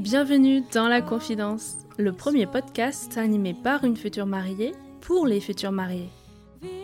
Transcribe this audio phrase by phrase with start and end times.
[0.00, 5.70] Bienvenue dans La Confidence, le premier podcast animé par une future mariée pour les futurs
[5.70, 6.08] mariés.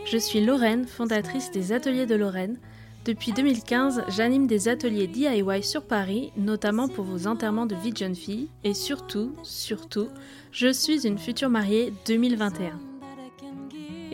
[0.07, 2.61] Je suis Lorraine, fondatrice des Ateliers de Lorraine.
[3.05, 7.97] Depuis 2015, j'anime des ateliers DIY sur Paris, notamment pour vos enterrements de vie de
[7.97, 8.51] jeune fille.
[8.63, 10.07] Et surtout, surtout,
[10.53, 12.94] je suis une future mariée 2021.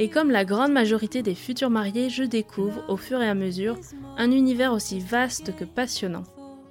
[0.01, 3.77] Et comme la grande majorité des futurs mariés, je découvre au fur et à mesure
[4.17, 6.23] un univers aussi vaste que passionnant.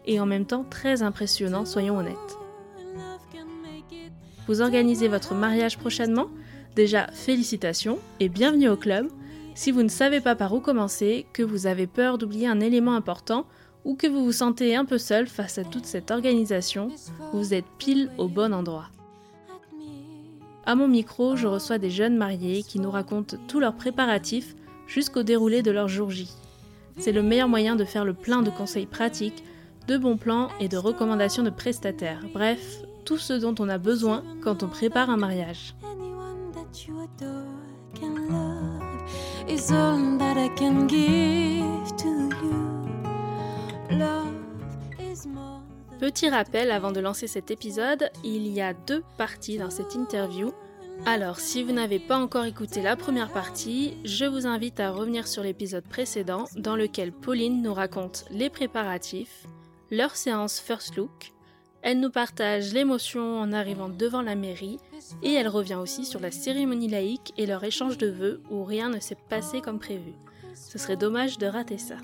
[0.07, 2.39] Et en même temps très impressionnant, soyons honnêtes.
[4.47, 6.25] Vous organisez votre mariage prochainement?
[6.75, 9.07] Déjà, félicitations et bienvenue au club.
[9.53, 12.95] Si vous ne savez pas par où commencer, que vous avez peur d'oublier un élément
[12.95, 13.45] important
[13.85, 16.89] ou que vous vous sentez un peu seul face à toute cette organisation,
[17.31, 18.89] vous êtes pile au bon endroit.
[20.69, 24.55] À mon micro, je reçois des jeunes mariés qui nous racontent tous leurs préparatifs
[24.85, 26.29] jusqu'au déroulé de leur jour J.
[26.99, 29.43] C'est le meilleur moyen de faire le plein de conseils pratiques,
[29.87, 32.21] de bons plans et de recommandations de prestataires.
[32.35, 35.73] Bref, tout ce dont on a besoin quand on prépare un mariage.
[45.99, 50.53] Petit rappel avant de lancer cet épisode, il y a deux parties dans cette interview.
[51.05, 55.27] Alors, si vous n'avez pas encore écouté la première partie, je vous invite à revenir
[55.27, 59.45] sur l'épisode précédent dans lequel Pauline nous raconte les préparatifs,
[59.91, 61.33] leur séance First Look,
[61.81, 64.77] elle nous partage l'émotion en arrivant devant la mairie
[65.21, 68.89] et elle revient aussi sur la cérémonie laïque et leur échange de vœux où rien
[68.89, 70.13] ne s'est passé comme prévu.
[70.53, 71.95] Ce serait dommage de rater ça.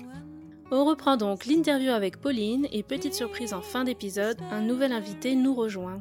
[0.70, 5.36] On reprend donc l'interview avec Pauline et petite surprise en fin d'épisode, un nouvel invité
[5.36, 6.00] nous rejoint.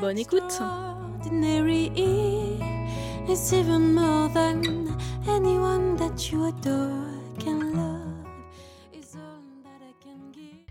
[0.00, 0.60] Bonne écoute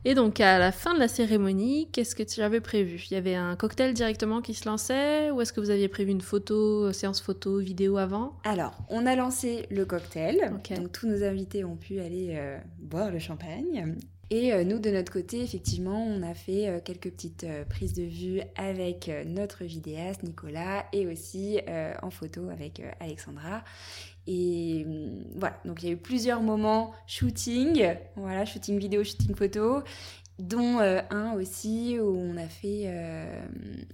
[0.04, 3.06] Et donc à la fin de la cérémonie, qu'est-ce que tu avais prévu?
[3.12, 6.10] Il y avait un cocktail directement qui se lançait ou est-ce que vous aviez prévu
[6.10, 8.36] une photo, euh, séance photo, vidéo avant?
[8.44, 10.52] Alors, on a lancé le cocktail.
[10.52, 13.96] Donc tous nos invités ont pu aller euh, boire le champagne.
[14.32, 18.42] Et euh, nous, de notre côté, effectivement, on a fait quelques petites prises de vue
[18.56, 21.60] avec notre vidéaste Nicolas et aussi
[22.02, 23.64] en photo avec Alexandra.
[24.28, 29.36] Et hum, voilà, donc il y a eu plusieurs moments shooting, voilà, shooting vidéo, shooting
[29.36, 29.84] photo,
[30.42, 33.46] dont euh, un aussi où on a fait, euh,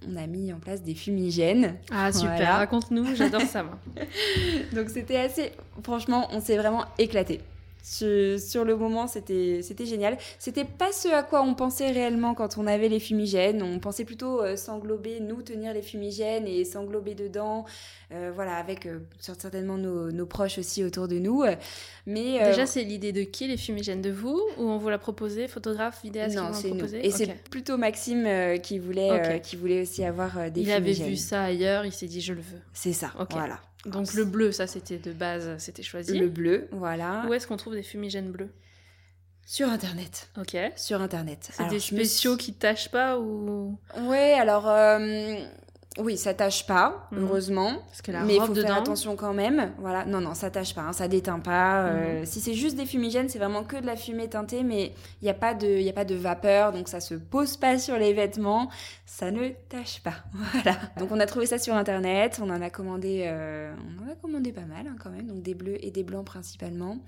[0.08, 1.76] on a mis en place des fumigènes.
[1.90, 3.78] Ah super, raconte-nous, j'adore ça moi.
[4.72, 5.52] donc c'était assez,
[5.82, 7.40] franchement, on s'est vraiment éclaté.
[7.88, 10.18] Sur, le moment, c'était génial.
[10.38, 13.62] C'était pas ce à quoi on pensait réellement quand on avait les fumigènes.
[13.62, 17.64] On pensait plutôt euh, s'englober, nous tenir les fumigènes et s'englober dedans,
[18.12, 21.44] euh, voilà, avec euh, certainement nos, proches aussi autour de nous.
[22.06, 25.48] Mais déjà, c'est l'idée de qui les fumigènes de vous ou on vous l'a proposé,
[25.48, 26.94] photographe, vidéaste Non, c'est nous.
[26.94, 28.28] Et c'est plutôt Maxime
[28.62, 30.66] qui voulait, qui voulait aussi avoir des fumigènes.
[30.66, 32.60] Il avait vu ça ailleurs, il s'est dit je le veux.
[32.74, 33.12] C'est ça.
[33.30, 33.58] Voilà.
[33.86, 36.18] Donc le bleu, ça c'était de base, c'était choisi.
[36.18, 37.24] Le bleu, voilà.
[37.28, 38.52] Où est-ce qu'on trouve des fumigènes bleus?
[39.46, 40.28] Sur Internet.
[40.38, 40.56] Ok.
[40.76, 41.48] Sur Internet.
[41.52, 45.36] C'est des spéciaux qui tâchent pas ou Ouais, alors euh,
[45.98, 47.22] oui, ça tâche pas, mhm.
[47.22, 47.72] heureusement.
[47.86, 49.72] Parce que la mais il faut faire attention quand même.
[49.78, 51.86] Voilà, non, non, ça tâche pas, hein, ça déteint pas.
[51.86, 52.26] Euh, mhm.
[52.26, 55.30] Si c'est juste des fumigènes, c'est vraiment que de la fumée teintée, mais il n'y
[55.30, 58.12] a pas de, il a pas de vapeur, donc ça se pose pas sur les
[58.12, 58.70] vêtements,
[59.06, 60.14] ça ne tâche pas.
[60.52, 60.78] Voilà.
[60.98, 64.14] Donc on a trouvé ça sur internet, on en a commandé, euh, on en a
[64.14, 66.98] commandé pas mal hein, quand même, donc des bleus et des blancs principalement.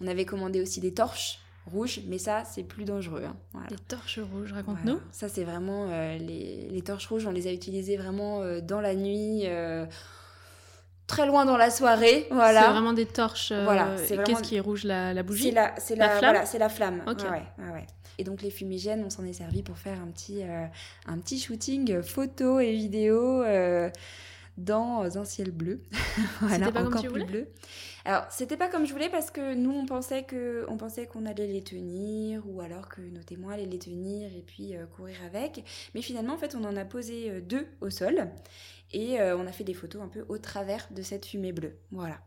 [0.00, 3.24] On avait commandé aussi des torches rouge, mais ça, c'est plus dangereux.
[3.24, 3.36] Hein.
[3.70, 5.00] Les torches rouges, raconte-nous.
[5.12, 8.94] Ça, c'est vraiment euh, les, torches rouges, on les a utilisées vraiment euh, dans la
[8.94, 9.42] nuit.
[9.44, 9.86] Euh,
[11.06, 12.62] très loin dans la soirée, voilà.
[12.62, 13.52] C'est vraiment des torches.
[13.52, 13.96] voilà.
[14.24, 15.44] Qu'est-ce qui est rouge, la, bougie?
[15.44, 16.42] C'est la, c'est la, flamme?
[16.44, 17.02] c'est la flamme.
[17.06, 17.22] Ok.
[17.22, 17.86] Ouais,
[18.18, 22.02] et donc les fumigènes, on s'en est servi pour faire un petit, un petit shooting
[22.02, 23.44] photo et vidéo
[24.58, 25.80] dans un ciel bleu.
[26.40, 27.48] voilà, pas encore plus bleu.
[28.08, 32.42] Alors, c'était pas comme je voulais parce que nous, on pensait qu'on allait les tenir
[32.48, 35.62] ou alors que nos témoins allaient les tenir et puis euh, courir avec.
[35.94, 38.30] Mais finalement, en fait, on en a posé euh, deux au sol
[38.94, 41.76] et euh, on a fait des photos un peu au travers de cette fumée bleue.
[41.90, 42.18] Voilà.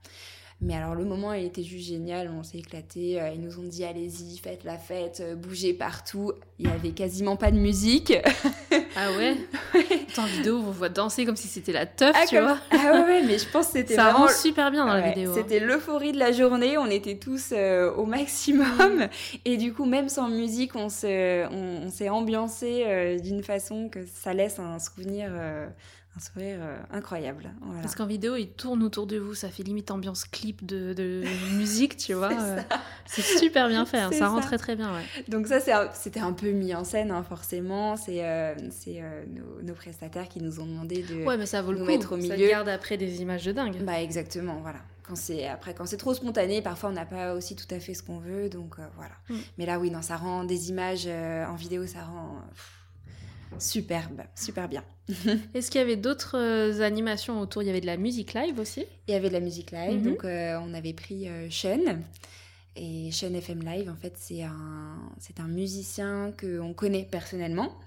[0.63, 3.63] Mais alors le moment il était juste génial, on s'est éclaté, euh, ils nous ont
[3.63, 6.34] dit allez-y, faites la fête, euh, bougez partout.
[6.60, 8.13] Il y avait quasiment pas de musique.
[8.96, 9.38] ah ouais
[10.19, 12.60] En vidéo, on vous voit danser comme si c'était la teuf, ah, tu vois.
[12.69, 14.28] Ah ouais, ouais, mais je pense que c'était Ça vraiment...
[14.28, 15.31] rend super bien dans la vidéo.
[15.31, 15.36] Hein.
[15.36, 18.68] C'était l'euphorie de la journée, on était tous euh, au maximum.
[19.00, 19.10] Mm.
[19.46, 24.60] Et du coup, même sans musique, on s'est on, ambiancé d'une façon que ça laisse
[24.60, 25.31] un souvenir
[26.16, 27.52] un sourire euh, incroyable.
[27.81, 31.24] Parce qu'en vidéo, il tourne autour de vous, ça fait limite ambiance clip de,
[31.54, 32.31] musique, tu vois.
[33.06, 34.92] c'est euh, super bien fait, hein, ça, rend très très bien.
[35.30, 35.60] Donc ça,
[35.94, 37.96] c'était un peu mis en scène, hein, forcément.
[37.96, 38.56] C'est euh,
[39.63, 41.86] nos, prestataires qui nous ont demandé de ouais, mais ça vaut le coup.
[41.86, 42.30] mettre au milieu.
[42.30, 43.81] Ça garde après des images de dingue.
[43.84, 44.80] Bah exactement, voilà.
[45.04, 45.16] Quand
[45.52, 48.19] après quand c'est trop spontané, parfois on n'a pas aussi tout à fait ce qu'on
[48.19, 49.16] veut, donc voilà.
[49.30, 49.36] Mm.
[49.58, 52.42] Mais là, oui, non, ça rend des images en vidéo, ça rend
[53.59, 54.83] superbe, super bien.
[55.53, 57.63] Est-ce qu'il y avait d'autres euh, animations autour?
[57.63, 58.86] Il y avait de la musique live aussi?
[59.07, 60.03] Il y avait de la musique live, mhm.
[60.03, 62.00] donc euh, on avait pris euh, Sean.
[62.75, 67.77] Et Sean FM Live, en fait, c'est un, c'est un musicien qu'on connaît personnellement.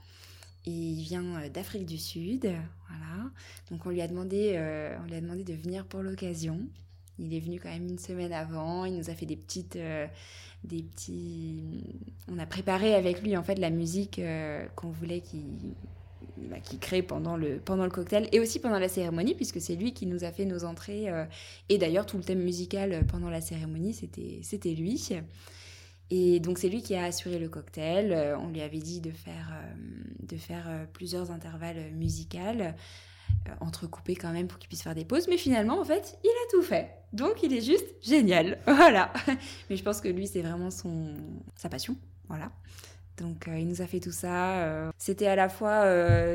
[0.67, 3.31] il vient d'Afrique du Sud, voilà.
[3.71, 4.59] Donc on lui a demandé,
[5.03, 6.61] on lui a demandé de venir pour l'occasion.
[7.19, 8.85] Il est venu quand même une semaine avant.
[8.85, 9.79] Il nous a fait des petites,
[10.65, 11.85] des petits.
[12.29, 15.45] On a préparé avec lui en fait la musique euh, qu'on voulait qu'il
[16.37, 19.93] bah, crée pendant le, pendant le cocktail et aussi pendant la cérémonie, puisque c'est lui
[19.93, 21.09] qui nous a fait nos entrées.
[21.09, 21.25] Euh,
[21.69, 25.11] et d'ailleurs, tout le thème musical euh, pendant la cérémonie, c'était lui.
[26.11, 28.37] Et donc, c'est lui qui a assuré le cocktail.
[28.39, 29.53] on lui avait dit de faire,
[30.21, 32.39] de faire plusieurs intervalles musicaux.
[33.49, 35.29] Euh, entrecoupé quand même pour qu'il puisse faire des pauses.
[35.29, 36.91] Mais finalement, en fait, il a tout fait.
[37.13, 38.59] Donc, il est juste génial.
[38.67, 39.13] Voilà.
[39.71, 41.15] Mais je pense que lui, c'est vraiment son
[41.55, 41.97] sa passion.
[42.29, 42.51] Voilà.
[43.19, 44.65] Donc, euh, il nous a fait tout ça.
[44.65, 45.85] Euh, c'était à la fois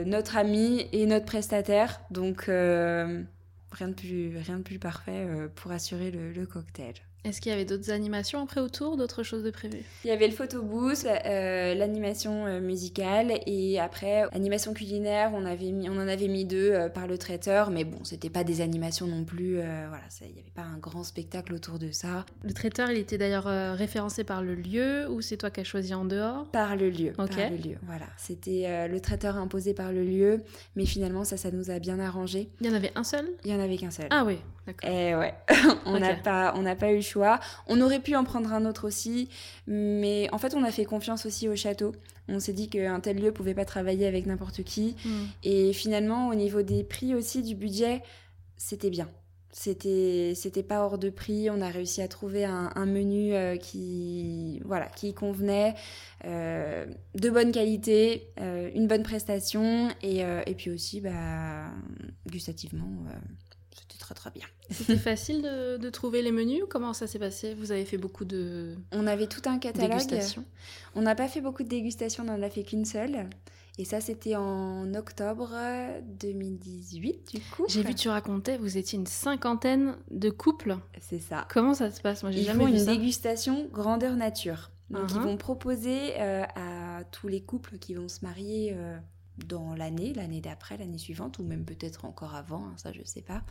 [0.05, 1.99] notre ami et notre prestataire.
[2.11, 6.93] Donc, rien, de plus, rien de plus parfait pour assurer le cocktail.
[7.25, 9.83] Est-ce qu'il y avait d'autres animations après autour, d'autres choses de prévues?
[10.05, 15.31] Il y avait le photobooth, euh, l'animation euh, musicale et après animation culinaire.
[15.33, 18.29] On avait mis, on en avait mis deux euh, par le traiteur, mais bon, c'était
[18.29, 19.55] pas des animations non plus.
[19.55, 22.25] voilà, il n'y avait pas un grand spectacle autour de ça.
[22.43, 23.45] Le traiteur, il était d'ailleurs
[23.75, 26.45] référencé par le lieu ou c'est toi qui as choisi en dehors?
[26.51, 27.13] Par le lieu.
[27.17, 27.35] Ok.
[27.35, 27.75] Par le lieu.
[27.83, 30.41] Voilà, c'était le traiteur imposé par le lieu,
[30.75, 32.49] mais finalement ça, ça nous a bien arrangé.
[32.61, 33.29] Il y en avait un seul?
[33.43, 34.07] Il y en avait qu'un seul.
[34.09, 34.37] Ah oui,
[34.83, 35.33] et eh ouais,
[35.85, 37.01] on n'a pas, on n'a pas eu
[37.67, 39.29] On aurait pu en prendre un autre aussi,
[39.67, 41.93] mais en fait, on a fait confiance aussi au château.
[42.27, 44.95] On s'est dit qu'un tel lieu pouvait pas travailler avec n'importe qui.
[45.03, 45.25] Hmm.
[45.43, 48.03] Et finalement, au niveau des prix aussi, du budget,
[48.57, 49.09] c'était bien.
[49.51, 51.49] C'était, c'était pas hors de prix.
[51.49, 55.73] On a réussi à trouver un, menu euh, qui, voilà, qui convenait,
[56.25, 56.85] euh,
[57.15, 61.65] de bonne qualité, euh, une bonne prestation et, et puis aussi, bah,
[62.27, 62.89] gustativement
[64.13, 64.45] très bien.
[64.69, 67.53] C'était facile de, trouver les menus Comment ça s'est passé?
[67.53, 68.75] Vous avez fait beaucoup de.
[68.91, 70.01] On avait tout un catalogue.
[70.95, 73.27] On n'a pas fait beaucoup de dégustations, on n'en a fait qu'une seule.
[73.79, 75.51] Et ça, c'était en octobre
[76.19, 77.63] 2018, du coup.
[77.69, 80.77] J'ai vu, tu racontais, vous étiez une cinquantaine de couples.
[80.99, 81.47] C'est ça.
[81.49, 82.23] Comment ça se passe?
[82.23, 84.69] Moi, j'ai jamais vu une dégustation grandeur nature.
[84.89, 85.21] Donc, ils uh-huh.
[85.21, 88.97] vont proposer euh, à tous les couples qui vont se marier euh,
[89.45, 93.21] dans l'année, l'année d'après, l'année suivante, ou même peut-être encore avant, hein, ça je sais
[93.21, 93.43] pas.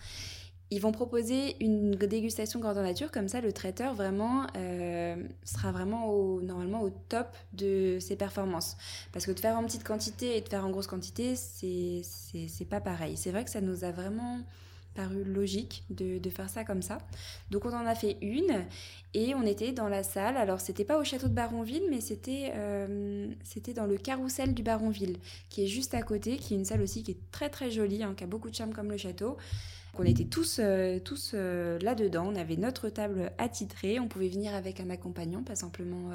[0.71, 6.11] Ils vont proposer une dégustation grandeur nature, comme ça le traiteur vraiment euh, sera vraiment
[6.11, 8.77] au, normalement au top de ses performances.
[9.13, 12.81] Parce que de faire en petite quantité et de faire en grosse quantité, c'est pas
[12.81, 13.17] pareil.
[13.17, 14.41] C'est vrai que ça nous a vraiment
[14.95, 16.99] paru logique de, de, faire ça comme ça.
[17.51, 18.65] Donc on en a fait une
[19.15, 20.37] et on était dans la salle.
[20.37, 23.29] Alors c'était pas au château de Baronville, mais c'était euh,
[23.77, 25.17] dans le carrousel du Baronville,
[25.51, 28.03] qui est juste à côté, qui est une salle aussi qui est très très jolie,
[28.03, 29.37] hein, qui a beaucoup de charme comme le château.
[29.99, 34.55] On était tous, euh, tous euh, là-dedans, on avait notre table attitrée, on pouvait venir
[34.55, 36.11] avec un accompagnant, pas simplement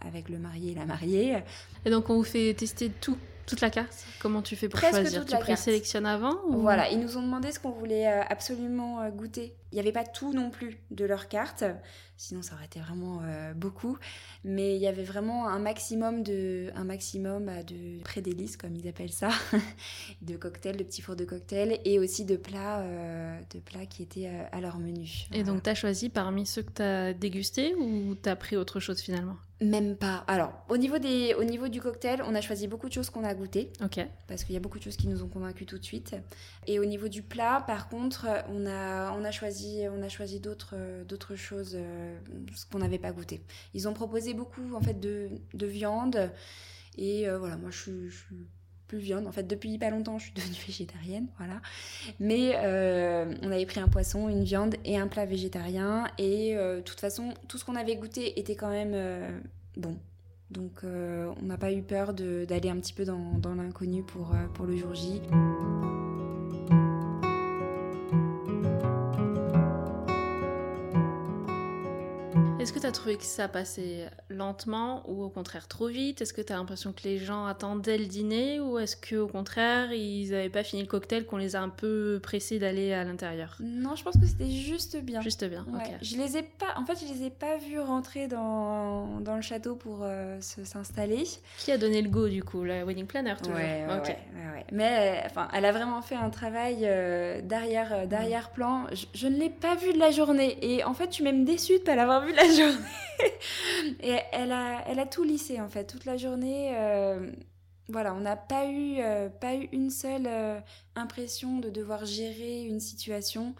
[0.00, 1.42] avec le marié et la mariée.
[1.84, 3.16] Et donc on vous fait tester tout
[3.50, 4.04] toute la carte.
[4.20, 5.26] Comment tu fais pour choisir?
[5.26, 9.54] Tu présélectionnes avant Voilà, ils nous ont demandé ce qu'on voulait euh, absolument euh, goûter.
[9.72, 11.64] Il n'y avait pas tout non plus de leur carte,
[12.20, 13.98] sinon ça aurait été vraiment euh, beaucoup.
[14.44, 19.12] Mais il y avait vraiment un maximum de, un maximum de pré-délices, comme ils appellent
[19.12, 19.30] ça,
[20.22, 22.84] de cocktails, de petits fours de cocktails, et aussi de plats,
[23.52, 25.26] de plats qui étaient à leur menu.
[25.32, 28.56] Et donc tu as choisi parmi ceux que tu as dégustés ou tu as pris
[28.56, 29.36] autre chose finalement?
[29.60, 30.24] Même pas.
[30.26, 33.24] Alors, au niveau, des, au niveau du cocktail, on a choisi beaucoup de choses qu'on
[33.24, 33.72] a goûtées.
[33.84, 34.00] Ok.
[34.26, 36.16] Parce qu'il y a beaucoup de choses qui nous ont convaincus tout de suite.
[36.66, 40.40] Et au niveau du plat, par contre, on a, on a choisi, on a choisi
[40.40, 42.18] d'autres, d'autres choses euh,
[42.54, 43.42] ce qu'on n'avait pas goûté.
[43.74, 46.30] Ils ont proposé beaucoup en fait de, de viande.
[46.96, 47.78] Et euh, voilà, moi je
[48.10, 48.48] suis
[48.90, 49.26] plus viande.
[49.28, 51.60] En fait, depuis pas longtemps, je suis devenue végétarienne, voilà.
[52.18, 56.08] Mais euh, on avait pris un poisson, une viande et un plat végétarien.
[56.18, 59.38] Et euh, de toute façon, tout ce qu'on avait goûté était quand même euh,
[59.76, 59.96] bon.
[60.50, 64.76] Donc, on n'a pas eu peur d'aller un petit peu dans, l'inconnu pour, pour le
[64.76, 65.20] jour J.
[72.60, 76.20] Est-ce que tu as trouvé que ça passait lentement ou au contraire trop vite?
[76.20, 79.92] Est-ce que tu as l'impression que les gens attendaient le dîner ou est-ce qu'au contraire
[79.92, 83.56] ils n'avaient pas fini le cocktail, qu'on les a un peu pressés d'aller à l'intérieur?
[83.60, 85.22] Non, je pense que c'était juste bien.
[85.22, 85.90] Juste bien, ok.
[86.02, 89.42] Je les ai pas, en fait, je les ai pas vus rentrer dans, dans le
[89.42, 91.24] château pour euh, s'installer.
[91.58, 92.62] Qui a donné le go du coup?
[92.64, 93.54] La wedding planner, toujours.
[93.54, 98.50] Ouais, ouais, ouais, Mais enfin, elle a vraiment fait un travail euh, derrière, euh, derrière
[98.50, 98.84] plan.
[98.92, 100.58] Je, je ne l'ai pas vu de la journée.
[100.60, 102.78] Et en fait, je suis même déçue de pas l'avoir vu de la journée.
[104.00, 106.72] et elle a, elle a tout lissé en fait, toute la journée.
[106.76, 107.30] Euh,
[107.88, 110.60] voilà, on n'a pas eu, euh, pas eu une seule euh,
[110.94, 113.54] impression de devoir gérer une situation.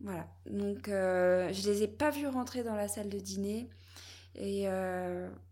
[0.00, 3.68] Voilà, donc je les ai pas vus rentrer dans la salle de dîner.
[4.36, 4.66] Et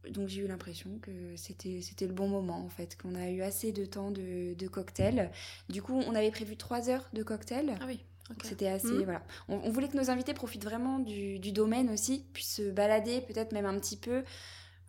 [0.09, 3.43] donc j'ai eu l'impression que c'était, c'était le bon moment en fait, qu'on a eu
[3.43, 5.33] assez de temps de, de cocktail.
[5.69, 7.75] Du coup, on avait prévu trois heures de cocktail.
[7.81, 7.99] Ah oui.
[8.43, 8.89] C'était assez.
[8.89, 9.05] Hmm.
[9.05, 9.23] Voilà.
[9.49, 13.53] On, voulait que nos invités profitent vraiment du, du domaine aussi, puissent se balader, peut-être
[13.53, 14.25] même un petit peu.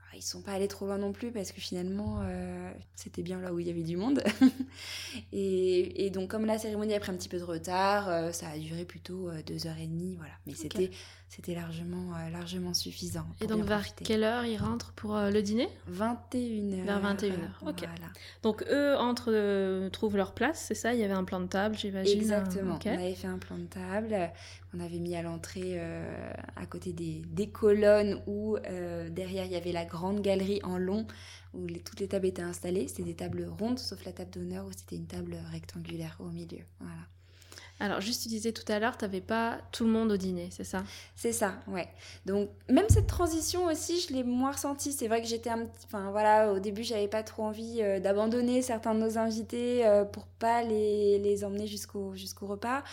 [0.10, 3.42] Ah, ils sont pas allés trop loin non plus parce que finalement euh, c'était bien
[3.42, 4.24] là où il y avait du monde.
[5.34, 8.48] et, et, donc comme la cérémonie a pris un petit peu de retard, euh, ça
[8.48, 10.34] a duré plutôt euh, deux heures et demie, voilà.
[10.46, 10.92] Mais c'était
[11.30, 13.26] c'était largement, euh, largement suffisant.
[13.42, 15.68] Et donc, vers quelle heure ils rentrent pour euh, le dîner?
[15.92, 16.86] 21h.
[16.86, 17.88] Vers 21h, ok.
[18.44, 20.94] Donc, eux entrent, euh, trouvent leur place, c'est ça?
[20.94, 22.80] Il y avait un plan de table, j'imagine Exactement.
[22.84, 24.16] On avait fait un plan de table.
[24.74, 25.80] On avait mis à l'entrée,
[26.56, 28.58] à côté des, des colonnes, où
[29.10, 31.08] derrière, il y avait la grande galerie en long,
[31.54, 32.88] où les, toutes les tables étaient installées.
[32.88, 36.64] C'était des tables rondes, sauf la table d'honneur, où c'était une table rectangulaire au milieu.
[36.80, 37.02] Voilà.
[37.80, 40.50] Alors, juste, tu disais tout à l'heure, tu n'avais pas tout le monde au dîner,
[40.52, 40.84] c'est ça?
[41.16, 41.88] C'est ça, ouais.
[42.26, 44.92] Donc, même cette transition aussi, je l'ai moins ressentie.
[44.92, 45.86] C'est vrai que j'étais un petit.
[45.86, 50.06] Enfin, voilà, au début, j'avais pas trop envie euh, d'abandonner certains de nos invités euh,
[50.06, 52.84] pour pas les, les emmener jusqu'au repas.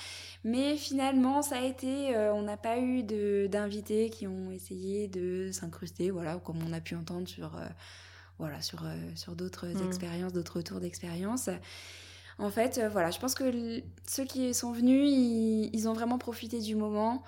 [0.45, 2.15] Mais finalement, ça a été.
[2.15, 3.03] Euh, on n'a pas eu
[3.49, 7.59] d'invités qui ont essayé de s'incruster, voilà, comme on a pu entendre sur.
[8.39, 9.87] voilà, sur, sur d'autres mmh.
[9.87, 11.49] expériences, d'autres retours d'expérience.
[12.39, 15.09] En fait, euh, voilà, je pense que ceux qui sont venus,
[15.73, 17.23] ils, ont vraiment profité du moment.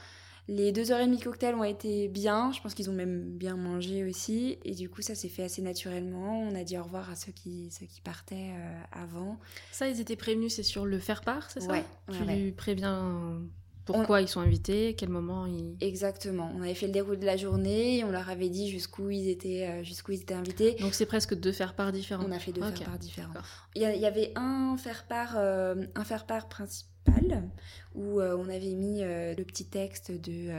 [0.49, 2.53] Les deux heures et demie cocktail ont été bien.
[2.53, 4.59] Je pense qu'ils ont même bien mangé aussi.
[4.65, 6.41] Et du coup, ça s'est fait assez naturellement.
[6.41, 9.39] On a dit au revoir à ceux qui, ceux qui partaient euh, avant.
[9.73, 11.73] Ça, ils étaient prévenus, c'est sur le faire part, c'est ça?
[11.73, 11.85] Ouais.
[12.13, 13.41] Tu préviens
[13.87, 15.77] pourquoi ils sont invités, quel moment ils...
[15.81, 16.53] Exactement.
[16.57, 19.69] On avait fait le déroulé de la journée, on leur avait dit jusqu'où ils étaient,
[19.69, 20.75] euh, jusqu'où ils étaient invités.
[20.81, 22.25] Donc c'est presque deux faire-part différents.
[22.27, 23.33] On a fait deux faire-part différents.
[23.77, 27.49] Il y, avait un faire-part, euh, un faire-part principal
[27.95, 30.51] où euh, on avait mis le petit texte de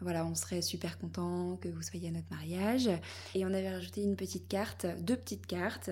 [0.00, 2.90] voilà, on serait super content que vous soyez à notre mariage.
[3.34, 5.90] Et on avait rajouté une petite carte, deux petites cartes,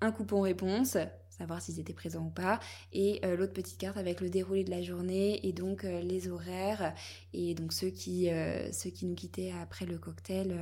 [0.00, 0.96] un coupon réponse,
[1.40, 2.60] savoir s'ils étaient présents ou pas,
[2.92, 6.28] et euh, l'autre petite carte avec le déroulé de la journée et donc euh, les
[6.28, 6.92] horaires.
[7.32, 10.54] Et donc ceux qui, euh, ceux qui nous quittaient après le cocktail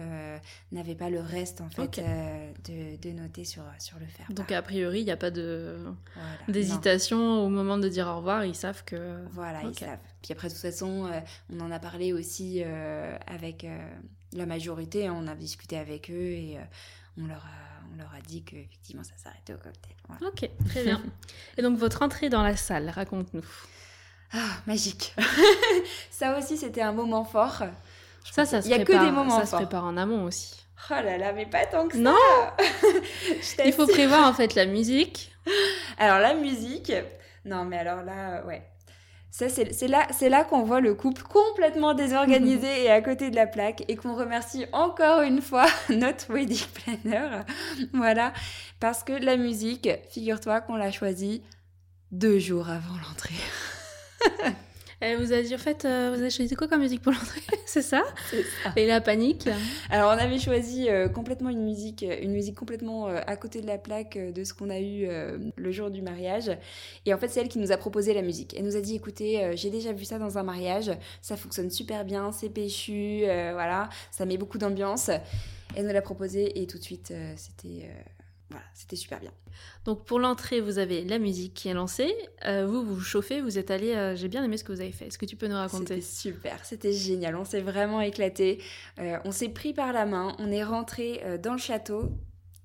[0.71, 4.27] n'avaient pas le reste en fait de, de, noter sur, sur le fer.
[4.31, 5.79] Donc a priori, il n'y a pas de
[6.49, 9.17] d'hésitation au moment de dire au revoir, ils savent que...
[9.33, 9.99] Voilà, ils savent.
[10.23, 11.11] Puis après, de toute façon,
[11.51, 12.63] on en a parlé aussi
[13.27, 13.67] avec
[14.35, 15.17] la majorité, hein.
[15.17, 16.59] on a discuté avec eux et
[17.17, 19.95] on leur a on leur a dit qu'effectivement ça s'arrêtait au cocktail.
[20.27, 21.03] Ok, très bien.
[21.57, 23.45] Et donc votre entrée dans la salle, raconte-nous.
[24.33, 25.15] Ah, magique.
[26.11, 27.63] ça aussi, c'était un moment fort.
[28.31, 30.55] Ça, ça se Il y a que des moments Ça se prépare en amont aussi.
[30.91, 32.03] Oh là là, mais pas tant que ça.
[32.03, 32.17] Non
[33.65, 35.33] Il faut prévoir en fait la musique.
[35.97, 36.93] Alors la musique,
[37.45, 38.63] non mais alors là, ouais
[39.31, 43.85] c'est là, là qu'on voit le couple complètement désorganisé et à côté de la plaque
[43.89, 47.43] et qu'on remercie encore une fois notre wedding planner.
[47.93, 48.33] voilà,
[48.81, 51.43] parce que la musique, figure-toi qu'on l'a choisie
[52.11, 53.35] deux jours avant l'entrée.
[55.01, 57.41] Elle vous a dit, en fait, euh, vous avez choisi quoi comme musique pour l'entrée
[57.67, 58.03] C'est ça,
[58.75, 59.49] Et la panique
[59.91, 63.67] Alors, on avait choisi euh, complètement une musique, euh, une musique complètement à côté de
[63.67, 65.09] la plaque de ce qu'on a eu
[65.57, 66.51] le jour du mariage.
[67.07, 68.55] Et en fait, c'est elle qui nous a proposé la musique.
[68.57, 70.91] Elle nous a dit, écoutez, j'ai déjà vu ça dans un mariage,
[71.21, 75.11] ça fonctionne super bien, c'est péchu, voilà, ça met beaucoup d'ambiance.
[75.77, 77.89] Elle nous l'a proposé et tout de suite, c'était
[78.51, 79.33] voilà, c'était super bien.
[79.85, 82.15] Donc pour l'entrée, vous avez la musique qui est lancée.
[82.47, 83.95] Euh, vous, vous chauffez, vous êtes allé.
[83.95, 85.09] Euh, j'ai bien aimé ce que vous avez fait.
[85.09, 86.01] Est-ce que tu peux nous raconter?
[86.01, 87.37] C'était super, c'était génial.
[87.37, 88.63] On s'est vraiment éclaté.
[88.99, 90.35] Euh, on s'est pris par la main.
[90.39, 92.11] On est rentré dans le château.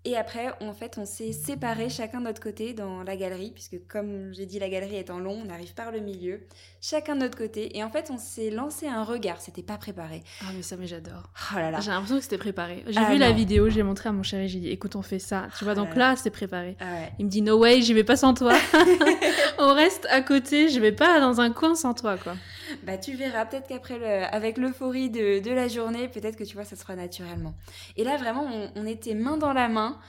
[0.06, 3.78] Et après, en fait, on s'est séparés chacun de notre côté dans la galerie, puisque
[3.88, 6.42] comme j'ai dit, la galerie est en long, on arrive par le milieu,
[6.82, 7.78] chacun de notre côté.
[7.78, 10.22] Et en fait, on s'est lancé un regard, c'était pas préparé.
[10.42, 11.30] Ah, mais ça, mais j'adore.
[11.54, 11.80] Oh là là.
[11.80, 12.84] J'ai l'impression que c'était préparé.
[12.88, 15.20] J'ai ah vu la vidéo, j'ai montré à mon chéri, j'ai dit, écoute, on fait
[15.20, 15.48] ça.
[15.58, 16.76] Tu vois, ah donc là, c'est préparé.
[16.82, 18.54] Ah Il me dit, no way, j'y vais pas sans toi.
[19.58, 22.34] on reste à côté, je vais pas dans un coin sans toi, quoi.
[22.84, 26.56] Bah tu verras, peut-être qu'après, le, avec l'euphorie de, de, la journée, peut-être que tu
[26.56, 27.54] vois, ça se fera naturellement.
[27.98, 30.00] Et là, vraiment, on, on était main dans la main.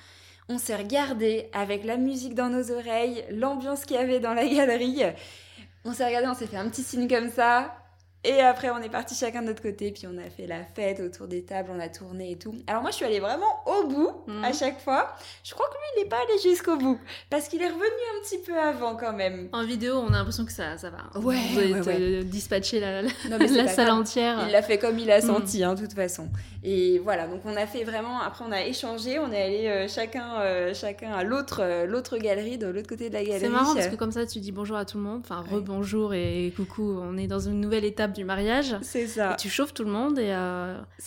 [0.48, 4.46] On s'est regardé avec la musique dans nos oreilles, l'ambiance qu'il y avait dans la
[4.46, 5.02] galerie.
[5.84, 7.74] On s'est regardé, on s'est fait un petit signe comme ça.
[8.26, 11.00] Et après, on est parti chacun de notre côté, puis on a fait la fête
[11.00, 12.54] autour des tables, on a tourné et tout.
[12.66, 14.12] Alors moi, je suis allée vraiment au bout
[14.42, 14.54] à mhm.
[14.54, 15.14] chaque fois.
[15.42, 18.22] Je crois que lui, il n'est pas allé jusqu'au bout, parce qu'il est revenu un
[18.22, 19.50] petit peu avant quand même.
[19.52, 21.20] En vidéo, on a l'impression que ça, ça va.
[21.20, 22.24] Ouais, Vous ouais, ouais.
[22.24, 24.42] dispatcher la, la, salle entière.
[24.46, 25.26] Il l'a fait comme il a mhm.
[25.26, 26.30] senti, hein, de toute façon.
[26.62, 28.22] Et voilà, donc on a fait vraiment.
[28.22, 32.16] Après, on a échangé, on est allé euh, chacun, euh, chacun à l'autre, euh, l'autre
[32.16, 33.40] galerie, de l'autre côté de la galerie.
[33.40, 36.14] C'est marrant parce que comme ça, tu dis bonjour à tout le monde, enfin rebonjour
[36.14, 36.98] et coucou.
[37.02, 38.76] On est dans une nouvelle étape du mariage.
[38.82, 39.32] C'est ça.
[39.32, 40.34] Et tu chauffes tout le monde et,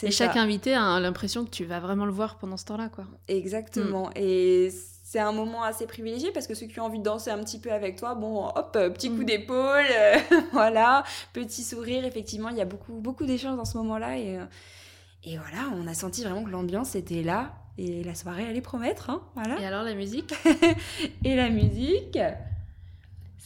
[0.03, 3.05] et chaque invité a l'impression que tu vas vraiment le voir pendant ce temps-là, quoi.
[3.27, 4.07] Exactement.
[4.09, 4.17] Mm.
[4.17, 4.69] Et
[5.03, 7.59] c'est un moment assez privilégié parce que ceux qui ont envie de danser un petit
[7.59, 9.25] peu avec toi, bon, hop, petit coup mm.
[9.25, 9.85] d'épaule,
[10.51, 12.05] voilà, petit sourire.
[12.05, 14.39] Effectivement, il y a beaucoup, beaucoup d'échanges dans ce moment-là et
[15.23, 19.09] et voilà, on a senti vraiment que l'ambiance était là et la soirée allait promettre.
[19.09, 19.59] Hein, voilà.
[19.59, 20.33] Et alors la musique?
[21.25, 22.17] Et la musique,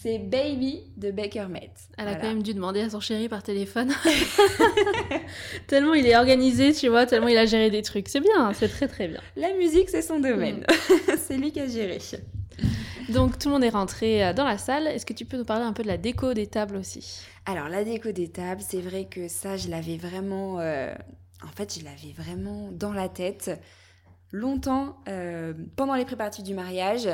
[0.02, 1.90] c'est Baby de Baker Metz.
[1.98, 3.94] Elle a quand même dû demander à son chéri par téléphone.
[5.68, 8.10] tellement il est organisé, tu vois, tellement il a géré des trucs.
[8.10, 9.20] C'est bien, c'est très très bien.
[9.36, 10.66] La musique, c'est son domaine.
[10.90, 11.12] Mm.
[11.18, 12.00] c'est lui qui a géré.
[13.10, 14.88] Donc tout le monde est rentré euh, dans la salle.
[14.88, 17.22] Est-ce que tu peux nous parler un peu de la déco des tables aussi?
[17.46, 20.96] Alors la déco des tables, c'est vrai que ça, je l'avais vraiment euh,
[21.44, 23.52] en fait, je l'avais vraiment dans la tête.
[24.32, 27.10] Longtemps, euh, pendant les préparatifs du mariage,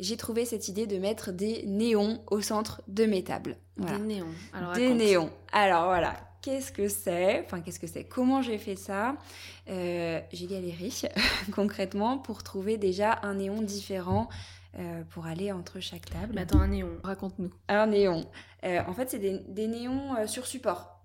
[0.00, 3.56] j'ai trouvé cette idée de mettre des néons au centre de mes tables.
[3.78, 4.26] Des néons.
[4.52, 5.30] Alors, des néons.
[5.52, 7.42] Alors voilà, qu'est-ce que c'est?
[7.44, 8.04] Enfin, qu'est-ce que c'est?
[8.04, 9.16] Comment j'ai fait ça?
[9.70, 10.90] Euh, J'ai galéré
[11.52, 14.28] concrètement pour trouver déjà un néon différent
[14.78, 16.32] euh, pour aller entre chaque table.
[16.34, 17.50] Mais attends, un néon, raconte-nous.
[17.68, 18.26] Un néon.
[18.62, 20.97] en fait, c'est des, des, néons sur support.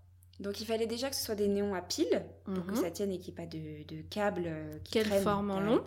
[0.44, 2.82] Donc il fallait déjà que ce soit des néons à pile pour que mhm.
[2.82, 5.60] ça tienne et qu'il n'y ait pas de, de câbles euh, qui Quelle forme en
[5.60, 5.84] long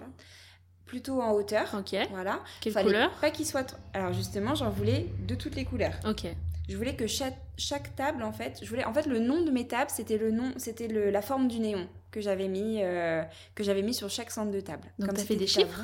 [0.86, 1.66] Plutôt en hauteur.
[1.78, 1.96] Ok.
[2.10, 2.42] Voilà.
[2.60, 3.76] Quelle couleur Pas qu'il soit.
[3.92, 5.94] Alors justement, j'en voulais de toutes les couleurs.
[6.08, 6.26] Ok.
[6.68, 9.68] Je voulais que chaque, table, en fait, je voulais, en fait, le nom de mes
[9.68, 13.22] tables, c'était le nom, c'était la forme du néon que j'avais mis, euh,
[13.54, 14.88] que j'avais mis sur chaque centre de table.
[14.98, 15.80] Donc tu as fait des chiffres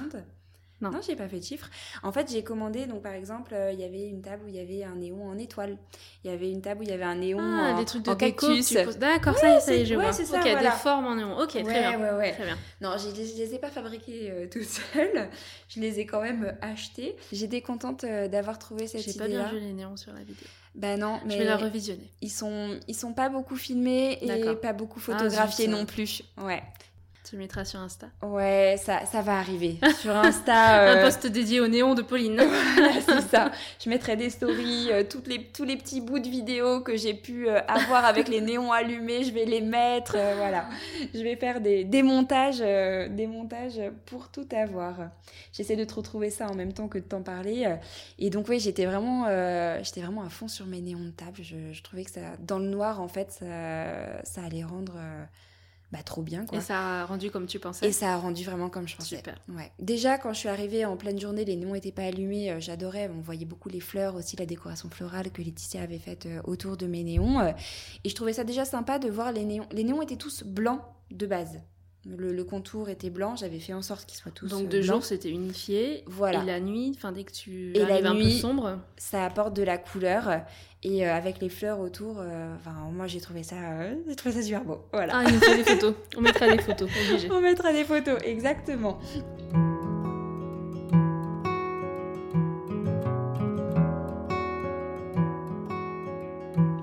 [0.82, 1.70] non, non j'ai pas fait de chiffres.
[2.02, 4.56] En fait, j'ai commandé, donc par exemple, euh, il y avait une table où il
[4.56, 5.78] y avait un néon en étoile.
[6.24, 8.04] Il y avait une table où il y avait un néon ah, en, des trucs
[8.04, 8.72] de cactus.
[8.98, 10.12] D'accord, ça, ça y est, je vois.
[10.12, 10.40] c'est ça.
[10.40, 11.38] Ok, des formes en néon.
[11.38, 12.00] Ok, très bien.
[12.00, 12.32] Ouais, ouais.
[12.32, 12.58] Très bien.
[12.80, 15.28] Non, je, je les ai pas fabriquées euh, toutes seules.
[15.68, 17.16] Je les ai quand même euh, achetées.
[17.32, 19.26] J'étais contente d'avoir trouvé cette idée-là.
[19.26, 20.46] J'ai pas bien vu les néons sur la vidéo.
[20.74, 22.10] Bah non, mais je vais la revisionner.
[22.22, 26.22] Ils sont, ils sont pas beaucoup filmés et pas beaucoup ah, photographiés non plus.
[26.38, 26.62] Ouais.
[27.24, 28.08] Tu le mettras sur Insta.
[28.20, 29.78] Ouais, ça, ça va arriver.
[30.00, 30.90] Sur Insta.
[30.90, 32.42] Un euh, post dédié au néon de Pauline.
[33.06, 33.52] c'est ça.
[33.82, 37.14] Je mettrai des stories, euh, toutes les, tous les petits bouts de vidéos que j'ai
[37.14, 40.16] pu euh, avoir avec les néons allumés, je vais les mettre.
[40.36, 40.68] voilà.
[41.14, 44.96] Je vais faire des, des montages, des montages pour tout avoir.
[45.52, 47.72] J'essaie de te retrouver ça en même temps que de t'en parler.
[48.18, 49.26] Et donc, oui, j'étais vraiment,
[49.82, 51.38] j'étais vraiment à fond sur mes néons de table.
[51.40, 54.94] Je, je, trouvais que ça, dans le noir, en fait, ça, ça allait rendre
[55.92, 56.46] bah, trop bien.
[56.46, 56.58] Quoi.
[56.58, 59.18] Et ça a rendu comme tu pensais Et ça a rendu vraiment comme je pensais.
[59.18, 59.36] Super.
[59.50, 59.70] Ouais.
[59.78, 63.10] Déjà, quand je suis arrivée en pleine journée, les néons n'étaient pas allumés, euh, j'adorais.
[63.14, 66.78] On voyait beaucoup les fleurs, aussi la décoration florale que Laetitia avait faite euh, autour
[66.78, 67.40] de mes néons.
[67.40, 67.52] Euh,
[68.04, 69.66] et je trouvais ça déjà sympa de voir les néons.
[69.70, 71.60] Les néons étaient tous blancs de base.
[72.04, 75.30] Le, contour était blanc, j'avais fait en sorte qu'ils soient tous Donc de jour c'était
[75.30, 76.42] unifié, voilà.
[76.42, 79.54] Et la nuit, enfin dès que tu et la nuit, un peu sombre, ça apporte
[79.54, 80.42] de la couleur
[80.84, 84.34] et euh, avec les fleurs autour, euh, enfin moi j'ai trouvé ça, euh, j'ai trouvé
[84.34, 84.80] ça super beau.
[84.92, 85.12] Voilà.
[85.16, 85.94] Ah, il nous faut des photos.
[86.16, 87.30] On mettra des photos, obligé.
[87.30, 88.98] On mettra des photos, exactement.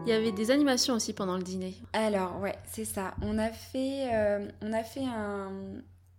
[0.05, 1.75] Il y avait des animations aussi pendant le dîner.
[1.93, 3.13] Alors ouais, c'est ça.
[3.21, 4.07] On a fait,
[4.61, 5.51] on a fait un,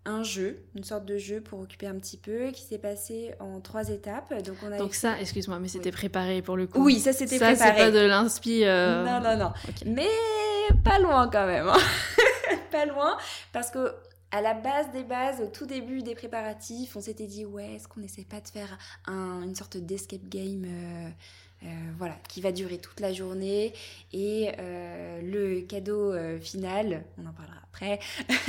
[0.06, 3.60] un jeu, une sorte de jeu pour occuper un petit peu, qui s'est passé en
[3.60, 4.32] trois étapes.
[4.42, 6.82] Donc, on a Donc ça, excuse-moi, mais c'était préparé pour le coup.
[6.82, 7.56] Oui, ça c'était préparé.
[7.56, 8.64] Ça, c'est pas de l'inspi.
[8.64, 9.52] Euh, non, non, non.
[9.86, 10.08] Mais
[10.84, 11.68] pas loin quand même.
[11.68, 11.78] Hein.
[12.70, 13.16] pas loin,
[13.52, 13.94] parce que
[14.32, 17.88] à la base des bases, au tout début des préparatifs, on s'était dit, ouais, est-ce
[17.88, 21.10] qu'on n'essaie pas de faire une sorte d'escape game euh, euh,
[21.98, 23.72] voilà, qui va durer toute la journée.
[24.12, 28.00] Et euh, le cadeau euh, final, on en parlera après,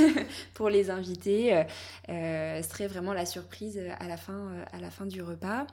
[0.53, 1.63] pour les invités,
[2.07, 5.67] serait vraiment la surprise à la fin, à la fin du repas.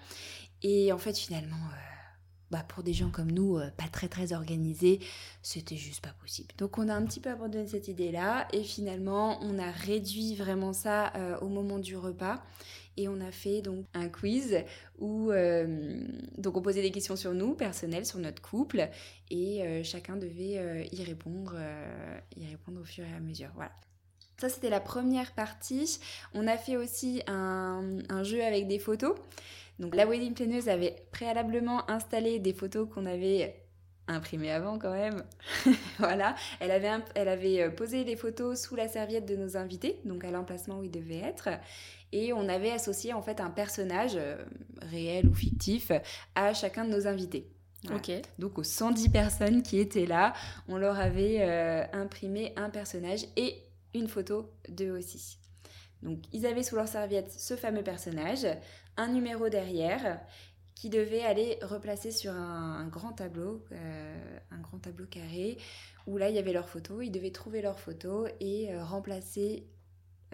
[0.62, 1.56] Et en fait, finalement,
[2.50, 5.00] bah, pour des gens comme nous, pas très très organisés,
[5.42, 6.48] c'était juste pas possible.
[6.58, 10.72] Donc on a un petit peu abandonné cette idée-là et finalement on a réduit vraiment
[10.72, 12.42] ça au moment du repas
[12.98, 14.64] et on a fait donc un quiz
[14.98, 15.30] où
[16.36, 18.88] donc on posait des questions sur nous, personnelles, sur notre couple,
[19.30, 21.56] et chacun devait y répondre,
[22.36, 23.50] y répondre au fur et à mesure.
[23.54, 23.72] Voilà.
[24.38, 25.98] Ça, c'était la première partie.
[26.32, 29.16] On a fait aussi un, jeu avec des photos.
[29.80, 33.56] Donc la wedding planneuse avait préalablement installé des photos qu'on avait
[34.06, 35.24] imprimées avant quand même.
[35.98, 40.00] voilà, elle avait, elle avait euh, posé les photos sous la serviette de nos invités,
[40.04, 41.48] donc à l'emplacement où ils devaient être.
[42.12, 44.36] Et on avait associé en fait un personnage euh,
[44.82, 45.92] réel ou fictif
[46.34, 47.50] à chacun de nos invités.
[48.38, 50.32] Donc aux 110 personnes qui étaient là,
[50.68, 53.62] on leur avait euh, imprimé un personnage et
[53.94, 55.38] une photo d'eux aussi.
[56.02, 58.46] Donc ils avaient sous leur serviette ce fameux personnage,
[58.96, 60.20] un numéro derrière
[60.74, 65.58] qui devait aller replacer sur un, grand tableau, euh, un grand tableau carré,
[66.06, 69.66] où là il y avait leurs photos, ils devaient trouver leurs photos et euh, remplacer,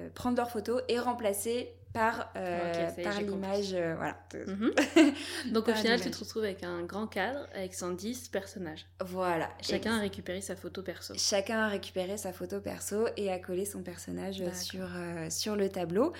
[0.00, 3.72] euh, prendre leurs photos et remplacer par, euh, par l'image.
[3.72, 4.16] Euh, voilà.
[4.46, 4.72] Mhm.
[5.52, 8.87] Donc au final, tu te retrouves avec un grand cadre avec 110 personnages.
[9.04, 9.50] Voilà.
[9.61, 11.14] Chacun a récupéré sa photo perso.
[11.16, 14.88] Chacun a récupéré sa photo perso et a collé son personnage sur,
[15.30, 16.12] sur le tableau.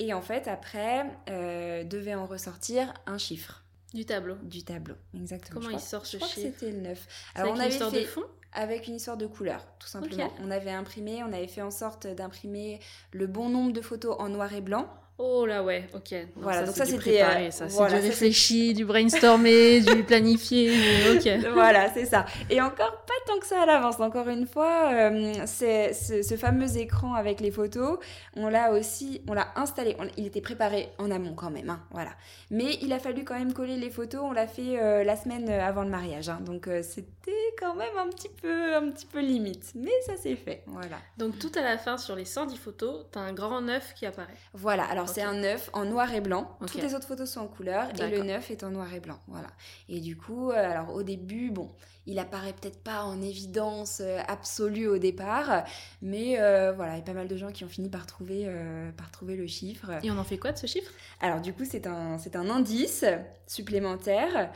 [0.00, 3.64] Et en fait, après, devait en ressortir un chiffre.
[3.94, 4.34] Du tableau.
[4.42, 5.60] Du tableau, exactement.
[5.60, 7.06] Comment il sort ce je chiffre c'était le 9.
[7.36, 10.32] Alors, on avait une histoire de fond avec une histoire de couleur, tout simplement.
[10.42, 12.80] On avait imprimé, on avait fait en sorte d'imprimer
[13.12, 16.12] le bon nombre de photos en noir et blanc Oh là ouais, ok.
[16.34, 20.72] voilà, donc ça c'était euh, ça, c'est du réfléchi, du brainstormé, du planifié,
[21.14, 21.28] ok.
[21.54, 22.26] Voilà, c'est ça.
[22.50, 24.00] Et encore pas tant que ça à l'avance.
[24.00, 27.98] Encore une fois, euh, c'est ce, fameux écran avec les photos,
[28.34, 29.96] on l'a aussi, on l'a installé.
[30.16, 32.10] il était préparé en amont quand même, hein, voilà.
[32.50, 34.22] Mais il a fallu quand même coller les photos.
[34.24, 36.40] On l'a fait euh, la semaine avant le mariage, hein.
[36.40, 39.72] donc c'était quand même un petit peu, un petit peu limite.
[39.74, 40.98] Mais ça s'est fait, voilà.
[41.18, 44.34] Donc tout à la fin sur les 110 photos, t'as un grand neuf qui apparaît.
[44.52, 44.84] Voilà.
[44.84, 46.56] Alors c'est un neuf en noir et blanc.
[46.60, 49.18] Toutes les autres photos sont en couleur et le neuf est en noir et blanc.
[49.28, 49.48] Voilà.
[49.88, 51.70] Et du coup, euh, alors au début, bon,
[52.06, 55.64] il apparaît peut-être pas en évidence euh, absolue au départ,
[56.02, 58.48] mais euh, voilà, il y a pas mal de gens qui ont fini par trouver,
[58.96, 59.90] par trouver le chiffre.
[60.02, 60.90] Et on en fait quoi de ce chiffre?
[61.20, 63.04] Alors du coup, c'est un, c'est un indice
[63.46, 64.50] supplémentaire.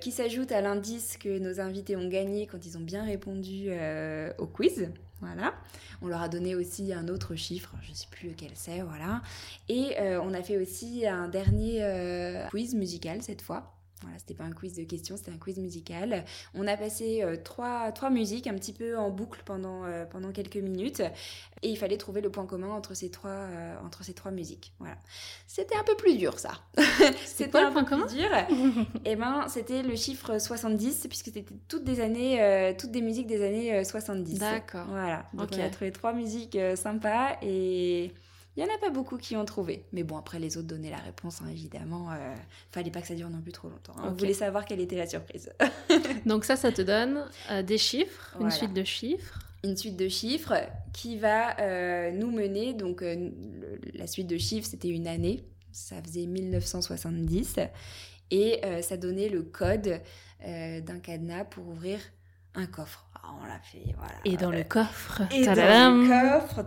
[0.00, 3.70] qui s'ajoute à l'indice que nos invités ont gagné quand ils ont bien répondu
[4.38, 4.88] au quiz.
[5.20, 5.54] Voilà.
[6.00, 9.20] On leur a donné aussi un autre chiffre, je ne sais plus lequel c'est, voilà.
[9.68, 13.77] Et euh, on a fait aussi un dernier euh, quiz musical cette fois.
[14.02, 16.24] Voilà, c'était pas un quiz de questions, c'était un quiz musical.
[16.54, 20.30] On a passé euh, trois, trois musiques un petit peu en boucle pendant, euh, pendant
[20.30, 21.02] quelques minutes
[21.62, 24.72] et il fallait trouver le point commun entre ces trois, euh, entre ces trois musiques.
[24.78, 24.96] Voilà.
[25.46, 26.52] C'était un peu plus dur ça.
[27.24, 28.32] c'était un le point commun dur.
[28.34, 28.46] et
[29.04, 33.44] eh ben, c'était le chiffre 70 puisque c'était toutes des années, toutes des musiques des
[33.44, 34.38] années 70.
[34.38, 34.86] D'accord.
[34.88, 35.26] Voilà.
[35.34, 38.12] Donc on a trouvé trois musiques sympas et
[38.58, 39.84] il n'y en a pas beaucoup qui ont trouvé.
[39.92, 42.10] Mais bon, après, les autres donnaient la réponse, hein, évidemment.
[42.10, 42.34] Euh,
[42.72, 43.94] fallait pas que ça dure non plus trop longtemps.
[43.96, 44.08] Hein.
[44.08, 45.52] On voulait savoir quelle était la surprise.
[46.26, 49.38] Donc ça, ça te donne euh, des chiffres, une suite de chiffres.
[49.62, 50.54] Une suite de chiffres
[50.92, 53.04] qui va euh, nous mener, donc
[53.92, 57.56] la suite de chiffres, c'était une année, ça faisait 1970,
[58.30, 60.00] et ça donnait le code
[60.40, 61.98] d'un cadenas pour ouvrir
[62.54, 63.07] un coffre.
[63.40, 64.14] On l'a fait, voilà.
[64.24, 66.64] Et dans le coffre, et dans le coffre,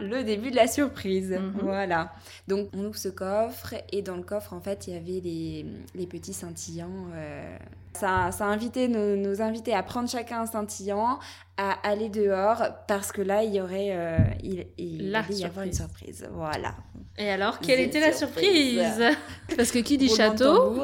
[0.00, 1.60] le début de la surprise, mhm.
[1.62, 2.12] voilà.
[2.48, 5.66] Donc on ouvre ce coffre et dans le coffre, en fait, il y avait les,
[5.94, 7.08] les petits scintillants.
[7.14, 7.56] Euh,
[7.94, 11.18] ça, ça a invité nos, nos, invités à prendre chacun un scintillant,
[11.56, 15.66] à aller dehors parce que là, il y aurait, euh, il, il la y avoir
[15.66, 16.74] une surprise, voilà.
[17.18, 19.02] Et alors, quelle était la surprise,
[19.56, 20.78] Parce que qui dit château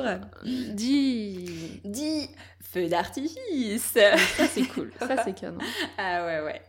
[0.44, 2.28] dit dit
[2.72, 3.92] feu d'artifice.
[3.94, 4.16] Ça,
[4.48, 4.92] c'est cool.
[4.98, 5.58] Ça, c'est canon.
[5.98, 6.62] ah ouais, ouais.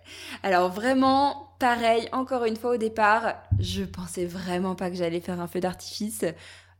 [0.43, 5.39] Alors, vraiment, pareil, encore une fois, au départ, je pensais vraiment pas que j'allais faire
[5.39, 6.23] un feu d'artifice.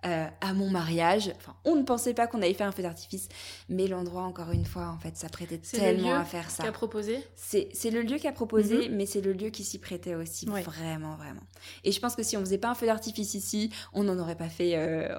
[0.05, 1.33] Euh, à mon mariage.
[1.37, 3.29] Enfin, on ne pensait pas qu'on allait faire un feu d'artifice,
[3.67, 6.63] mais l'endroit, encore une fois, en fait, ça prêtait tellement à faire ça.
[6.63, 9.33] C'est le lieu qui a proposé C'est le lieu qui a proposé, mais c'est le
[9.33, 11.41] lieu qui s'y prêtait aussi, vraiment, vraiment.
[11.83, 14.37] Et je pense que si on faisait pas un feu d'artifice ici, on n'en aurait
[14.37, 14.73] pas fait...
[14.75, 15.09] Euh,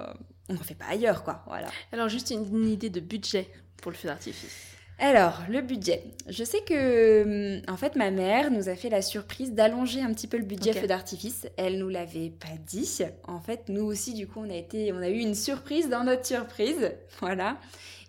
[0.47, 1.43] on n'en fait pas ailleurs, quoi.
[1.45, 1.67] Voilà.
[1.91, 4.69] Alors, juste une idée de budget pour le feu d'artifice
[5.01, 6.03] alors, le budget.
[6.27, 10.13] Je sais que, hum, en fait, ma mère nous a fait la surprise d'allonger un
[10.13, 11.47] petit peu le budget feu d'artifice.
[11.55, 12.99] Elle nous l'avait pas dit.
[13.25, 16.03] En fait, nous aussi, du coup, on a été, on a eu une surprise dans
[16.03, 16.91] notre surprise.
[17.21, 17.57] Voilà.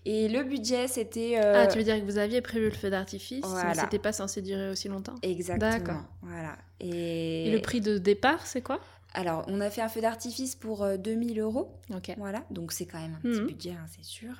[0.06, 1.35] Et le budget, c'était.
[1.37, 4.12] Euh, ah, tu veux dire que vous aviez prévu le feu d'artifice, mais c'était pas
[4.12, 5.14] censé durer aussi longtemps?
[5.22, 5.70] Exactement.
[5.70, 6.02] D'accord.
[6.22, 6.56] Voilà.
[6.80, 7.48] Et...
[7.48, 7.50] Et...
[7.50, 8.80] le prix de départ, c'est quoi?
[9.14, 11.81] Alors, on a fait un feu d'artifice pour 2000 euros.
[11.92, 12.12] Ok.
[12.16, 13.46] Voilà, donc c'est quand même un petit Mhm.
[13.49, 14.35] budget, hein, c'est sûr.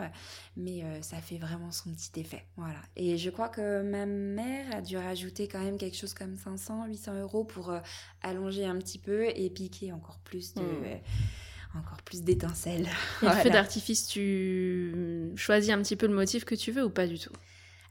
[0.56, 2.44] Mais euh, ça fait vraiment son petit effet.
[2.56, 2.78] Voilà.
[2.96, 6.87] Et je crois que ma mère a dû rajouter quand même quelque chose comme 500,
[6.87, 7.80] 800 euros pour euh,
[8.22, 10.62] allonger un petit peu et piquer encore plus de.
[10.62, 10.85] Mhm.
[10.85, 10.96] euh,
[11.78, 12.88] encore plus d'étincelles.
[13.22, 16.90] Et le feu d'artifice, tu choisis un petit peu le motif que tu veux ou
[16.90, 17.33] pas du tout?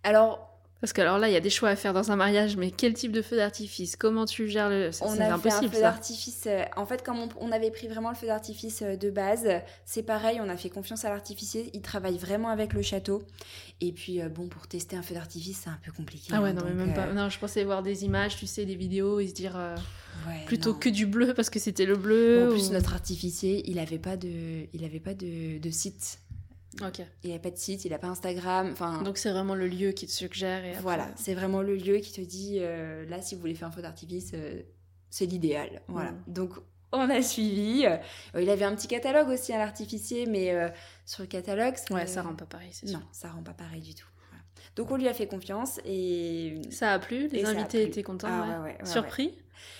[0.03, 0.48] Alors,
[0.81, 2.71] Parce que alors là, il y a des choix à faire dans un mariage, mais
[2.71, 3.97] quel type de feu d'artifice?
[3.97, 4.93] Comment tu gères le...
[4.93, 6.43] C'est on c'est a fait un impossible feu d'artifice.
[6.47, 9.45] euh, En fait, comme on, on avait pris vraiment le feu d'artifice euh, de base,
[9.83, 11.69] c'est pareil, on a fait confiance à l'artificier.
[11.73, 13.23] Il travaille vraiment avec le château.
[13.81, 16.31] Et puis, euh, bon, pour tester un feu d'artifice, c'est un peu compliqué.
[16.33, 17.11] Ah ouais, hein, non, mais même pas.
[17.11, 19.75] Non, je pensais voir des images, tu sais, des vidéos et se dire euh,
[20.29, 20.79] ouais, plutôt non.
[20.79, 22.47] que du bleu parce que c'était le bleu.
[22.47, 24.29] En plus, ou- notre artificier, il avait pas de,
[24.73, 26.19] il avait pas de, de site.
[26.81, 27.01] Ok.
[27.23, 28.69] Il avait pas de site, il a pas Instagram.
[28.71, 30.63] Enfin, Donc c'est vraiment le lieu qui te suggère.
[30.63, 33.55] Et après- voilà, c'est vraiment le lieu qui te dit, euh, là, si vous voulez
[33.55, 34.61] faire un feu d'artifice, euh,
[35.09, 35.81] c'est l'idéal.
[35.87, 36.11] Voilà.
[36.11, 36.23] Mm.
[36.27, 36.53] Donc,
[36.91, 37.85] on a suivi.
[37.85, 37.97] Euh,
[38.41, 40.69] il avait un petit catalogue aussi à l'artificier, mais euh,
[41.05, 42.99] sur le catalogue, Ouais, ça rend pas pareil, c'est sûr.
[42.99, 44.07] Non, ça rend pas pareil du tout.
[44.75, 47.87] Donc, on lui a fait confiance et Ça a plu, les invités plu.
[47.89, 48.27] étaient contents.
[48.29, 48.47] Ah ouais.
[48.47, 49.33] ouais, ouais, ouais, Surpris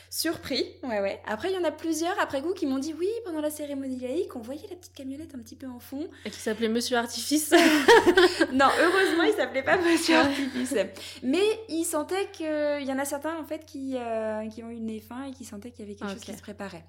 [0.09, 0.65] surpris.
[0.83, 1.21] Ouais, ouais.
[1.27, 3.99] Après, il y en a plusieurs après coup qui m'ont dit oui, pendant la cérémonie
[3.99, 6.07] laïque, on voyait la petite camionnette un petit peu en fond.
[6.25, 7.51] Et qui s'appelait Monsieur Artifice.
[8.53, 10.75] non, heureusement, il s'appelait pas Monsieur Artifice.
[11.23, 14.75] Mais il sentait qu'il y en a certains, en fait, qui, euh, qui ont eu
[14.75, 16.25] le nez fin et qui sentaient qu'il y avait quelque chose Ok.
[16.25, 16.85] qui se préparait.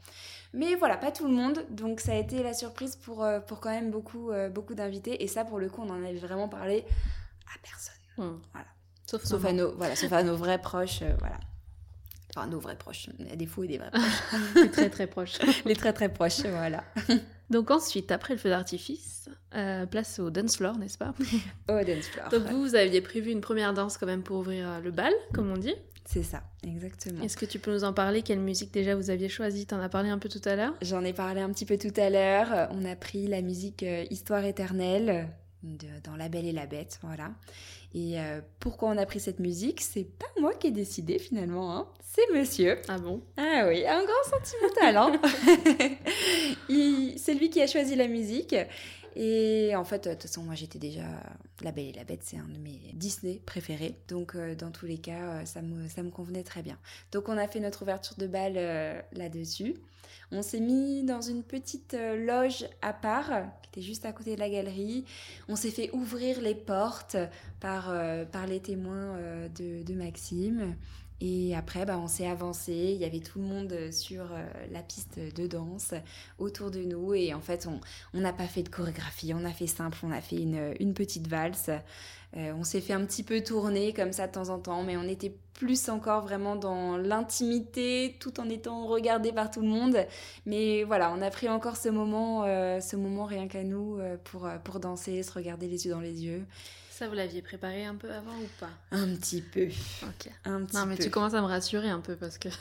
[0.52, 1.64] Mais voilà, pas tout le monde.
[1.70, 5.22] Donc, ça a été la surprise pour, euh, pour quand même beaucoup, euh, beaucoup d'invités.
[5.22, 6.84] Et ça, pour le coup, on en avait vraiment parlé
[7.54, 7.89] à personne.
[8.20, 8.38] Hmm.
[8.52, 8.66] Voilà.
[9.06, 11.02] Sauf, à nos, voilà, sauf à nos vrais proches.
[11.02, 11.40] euh, voilà.
[12.36, 13.08] Enfin, nos vrais proches.
[13.18, 14.22] Il y a des faux et des vrais proches.
[14.54, 15.38] C'est très très proche.
[15.64, 16.84] Les très, très proches, voilà.
[17.50, 21.12] Donc ensuite, après le feu d'artifice, euh, place au dance floor, n'est-ce pas?
[21.68, 22.28] Au dance floor.
[22.28, 25.12] Donc vous, vous aviez prévu une première danse quand même pour ouvrir euh, le bal,
[25.34, 25.74] comme on dit.
[26.04, 27.22] C'est ça, exactement.
[27.24, 28.22] Est-ce que tu peux nous en parler?
[28.22, 29.66] Quelle musique déjà vous aviez choisie?
[29.66, 30.74] T'en as parlé un peu tout à l'heure?
[30.82, 32.68] J'en ai parlé un petit peu tout à l'heure.
[32.70, 35.28] On a pris la musique Histoire éternelle
[35.62, 37.30] de- dans La Belle et la Bête, voilà.
[37.94, 39.80] Et euh, pourquoi on a pris cette musique?
[39.80, 41.86] C'est pas moi qui ai décidé finalement, hein.
[42.02, 42.78] c'est monsieur.
[42.88, 43.22] Ah bon?
[43.36, 45.20] Ah oui, un grand sentimental, hein
[47.16, 48.54] C'est lui qui a choisi la musique.
[49.16, 51.02] Et en fait, de toute façon, moi j'étais déjà.
[51.62, 53.94] La Belle et la Bête, c'est un de mes Disney préférés.
[54.08, 56.78] Donc, euh, dans tous les cas, euh, ça me, ça me convenait très bien.
[57.12, 59.74] Donc, on a fait notre ouverture de bal euh, là-dessus.
[60.32, 63.30] On s'est mis dans une petite euh, loge à part,
[63.62, 65.04] qui était juste à côté de la galerie.
[65.48, 67.16] On s'est fait ouvrir les portes
[67.58, 70.76] par, euh, par les témoins euh, de, Maxime.
[71.20, 72.72] Et après, bah, on s'est avancé.
[72.72, 74.24] Il y avait tout le monde sur
[74.72, 75.92] la piste de danse
[76.38, 77.12] autour de nous.
[77.12, 77.78] Et en fait, on
[78.14, 79.34] on n'a pas fait de chorégraphie.
[79.34, 79.98] On a fait simple.
[80.02, 81.70] On a fait une, une petite valse.
[82.36, 84.82] Euh, on s'est fait un petit peu tourner comme ça de temps en temps.
[84.82, 89.66] Mais on était plus encore vraiment dans l'intimité tout en étant regardé par tout le
[89.68, 89.96] monde.
[90.46, 94.16] Mais voilà, on a pris encore ce moment, euh, ce moment rien qu'à nous euh,
[94.24, 96.44] pour, euh, pour danser, se regarder les yeux dans les yeux.
[96.90, 98.70] Ça, vous l'aviez préparé un peu avant ou pas?
[98.90, 99.68] Un petit peu.
[100.02, 100.30] Ok.
[100.44, 101.04] Un petit Non, mais peu.
[101.04, 102.48] tu commences à me rassurer un peu parce que.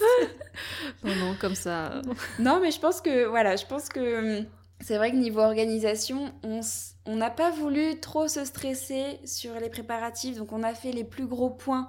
[1.04, 2.02] non, non, comme ça.
[2.38, 4.46] Non, mais je pense que voilà, je pense que hum,
[4.82, 10.36] c'est vrai que niveau organisation, on n'a pas voulu trop se stresser sur les préparatifs,
[10.36, 11.88] donc on a fait les plus gros points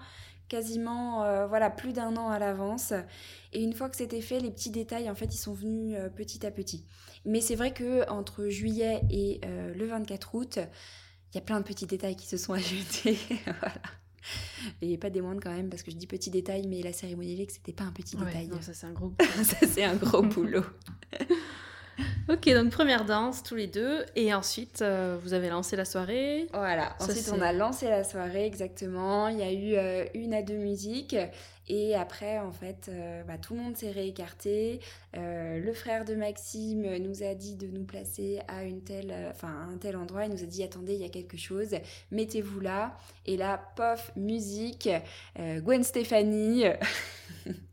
[0.50, 2.94] quasiment euh, voilà plus d'un an à l'avance.
[3.54, 6.10] Et une fois que c'était fait, les petits détails en fait ils sont venus euh,
[6.10, 6.86] petit à petit.
[7.26, 10.60] Mais c'est vrai que entre juillet et euh, le 24 août,
[11.32, 13.18] il y a plein de petits détails qui se sont ajoutés.
[13.46, 13.74] voilà.
[14.82, 17.36] Et pas des moindres quand même, parce que je dis petits détails, mais la cérémonie
[17.36, 18.48] laïque, c'était pas un petit ouais, détail.
[18.48, 19.12] non, ça c'est un gros.
[19.44, 20.64] Ça, c'est un gros boulot.
[22.30, 26.48] ok, donc première danse tous les deux, et ensuite euh, vous avez lancé la soirée.
[26.54, 29.28] Voilà, Ça, ensuite on a lancé la soirée exactement.
[29.28, 31.16] Il y a eu euh, une à deux musiques.
[31.70, 34.82] Et après, en fait, euh, bah, tout le monde s'est réécarté.
[35.14, 39.72] Le frère de Maxime nous a dit de nous placer à, une telle, enfin, à
[39.72, 40.26] un tel endroit.
[40.26, 41.70] Il nous a dit attendez, il y a quelque chose,
[42.12, 42.98] mettez-vous là.
[43.26, 44.90] Et là, pof, musique,
[45.38, 46.66] Gwen Stefani.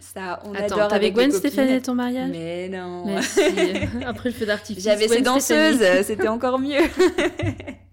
[0.00, 1.32] Ça, on Attends, adore t'avais avec Gwen.
[1.32, 2.30] Stéphanie à ton mariage?
[2.30, 3.04] Mais non.
[3.06, 3.40] Mais si,
[4.06, 4.84] après le feu d'artifice.
[4.84, 6.82] J'avais ces danseuses, c'était encore mieux.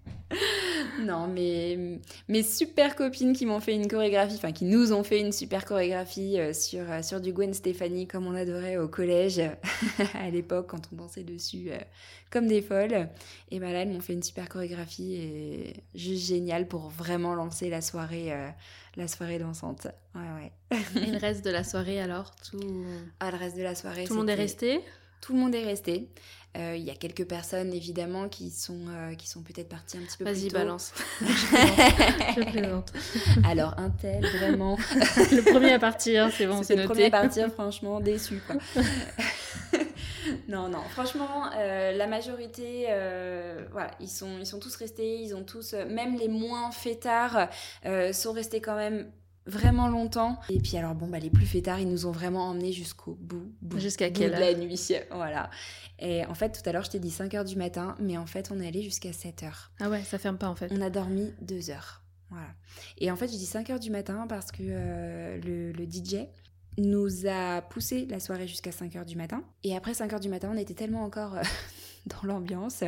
[1.06, 5.20] non, mais mes super copines qui m'ont fait une chorégraphie, enfin qui nous ont fait
[5.20, 9.40] une super chorégraphie euh, sur, euh, sur du Gwen Stefani comme on adorait au collège
[10.14, 11.78] à l'époque quand on dansait dessus euh,
[12.30, 13.08] comme des folles.
[13.50, 17.70] Et ben là, elles m'ont fait une super chorégraphie et juste génial pour vraiment lancer
[17.70, 18.48] la soirée, euh,
[18.96, 19.86] la soirée dansante.
[20.14, 20.20] Ouais,
[20.72, 20.78] ouais.
[21.02, 22.34] Et le reste de la soirée alors?
[22.50, 22.84] Tout,
[23.20, 24.80] Ah, le reste de la soirée, tout le monde est resté?
[25.20, 26.08] Tout le monde est resté.
[26.56, 30.00] Euh, il y a quelques personnes évidemment qui sont, euh, qui sont peut-être parties un
[30.00, 30.56] petit peu plus Vas-y, tôt.
[30.56, 30.92] balance.
[31.20, 32.92] je plaisante.
[33.44, 34.76] Alors, un tel, vraiment.
[35.16, 36.94] le premier à partir, c'est bon, c'est le noté.
[36.94, 38.40] premier à partir, franchement, déçu.
[38.46, 38.56] Quoi.
[40.48, 42.86] non, non, franchement, euh, la majorité,
[43.70, 47.48] voilà, ils sont, ils sont tous restés, ils ont tous, même les moins fêtards,
[48.12, 49.10] sont restés quand même
[49.46, 50.38] vraiment longtemps.
[50.50, 53.52] Et puis alors bon bah les plus fêtards ils nous ont vraiment emmenés jusqu'au bout,
[53.62, 54.80] bout jusqu'à quelle heure de la nuit.
[55.10, 55.50] Voilà.
[55.98, 58.26] Et en fait tout à l'heure je t'ai dit 5 heures du matin mais en
[58.26, 59.70] fait on est allé jusqu'à 7 heures.
[59.80, 60.70] Ah ouais, ça ferme pas en fait.
[60.72, 62.02] On a dormi 2 heures.
[62.30, 62.48] Voilà.
[62.98, 66.26] Et en fait je dis 5 heures du matin parce que euh, le, le DJ
[66.78, 69.42] nous a poussé la soirée jusqu'à 5 heures du matin.
[69.64, 71.42] Et après 5 heures du matin, on était tellement encore euh,
[72.22, 72.84] dans l'ambiance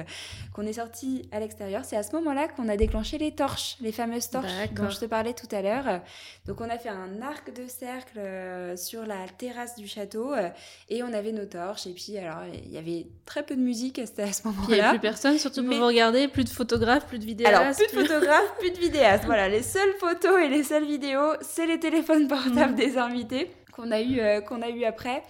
[0.54, 1.84] qu'on est sorti à l'extérieur.
[1.84, 5.04] C'est à ce moment-là qu'on a déclenché les torches, les fameuses torches dont je te
[5.04, 6.00] parlais tout à l'heure.
[6.46, 10.48] Donc on a fait un arc de cercle euh, sur la terrasse du château euh,
[10.88, 11.86] et on avait nos torches.
[11.86, 14.66] Et puis alors il y avait très peu de musique à ce moment-là.
[14.68, 17.54] Il n'y avait plus personne, surtout pour vous regarder, plus de photographes, plus de vidéastes.
[17.54, 19.24] Alors plus de photographes, plus de vidéastes.
[19.24, 23.90] Voilà, les seules photos et les seules vidéos, c'est les téléphones portables des invités qu'on
[23.90, 25.22] a eu euh, qu'on a eu après.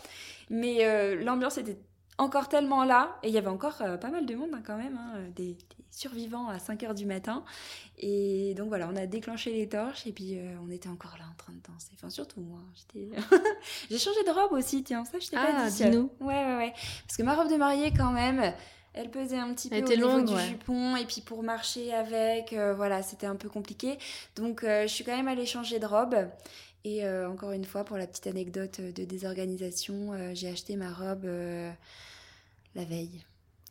[0.51, 1.77] Mais euh, l'ambiance était
[2.19, 4.77] encore tellement là et il y avait encore euh, pas mal de monde hein, quand
[4.77, 5.59] même, hein, des, des,
[5.91, 7.45] survivants à 5 heures du matin.
[7.99, 11.35] Et donc voilà, on a déclenché les torches et puis on était encore là en
[11.37, 11.91] train de danser.
[11.95, 13.11] Enfin surtout moi, j'étais.
[13.91, 15.83] J'ai changé de robe aussi, tiens, ça je t'ai ah, pas dit.
[15.83, 16.11] dis-nous.
[16.21, 16.73] Ouais ouais ouais,
[17.07, 18.53] parce que ma robe de mariée quand même.
[18.95, 20.49] Elle pesait un petit peu Elle au était niveau longue, du ouais.
[20.49, 23.97] jupon et puis pour marcher avec, voilà, c'était un peu compliqué.
[24.35, 26.17] Donc je suis quand même allée changer de robe.
[26.89, 30.91] Et euh, encore une fois, pour la petite anecdote de désorganisation, euh, j'ai acheté ma
[30.91, 31.71] robe euh,
[32.75, 33.25] la veille.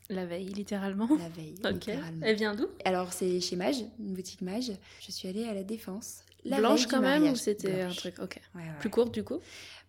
[0.09, 2.21] La veille, littéralement La veille, littéralement.
[2.21, 2.67] Elle vient d'où?
[2.85, 4.71] Alors, c'est chez Mage, une boutique Mage.
[5.01, 6.23] Je suis allée à la Défense.
[6.45, 8.19] La Blanche quand même ou c'était un truc?
[8.19, 8.39] Ok.
[8.53, 9.39] Ouais, ouais, Plus courte du coup?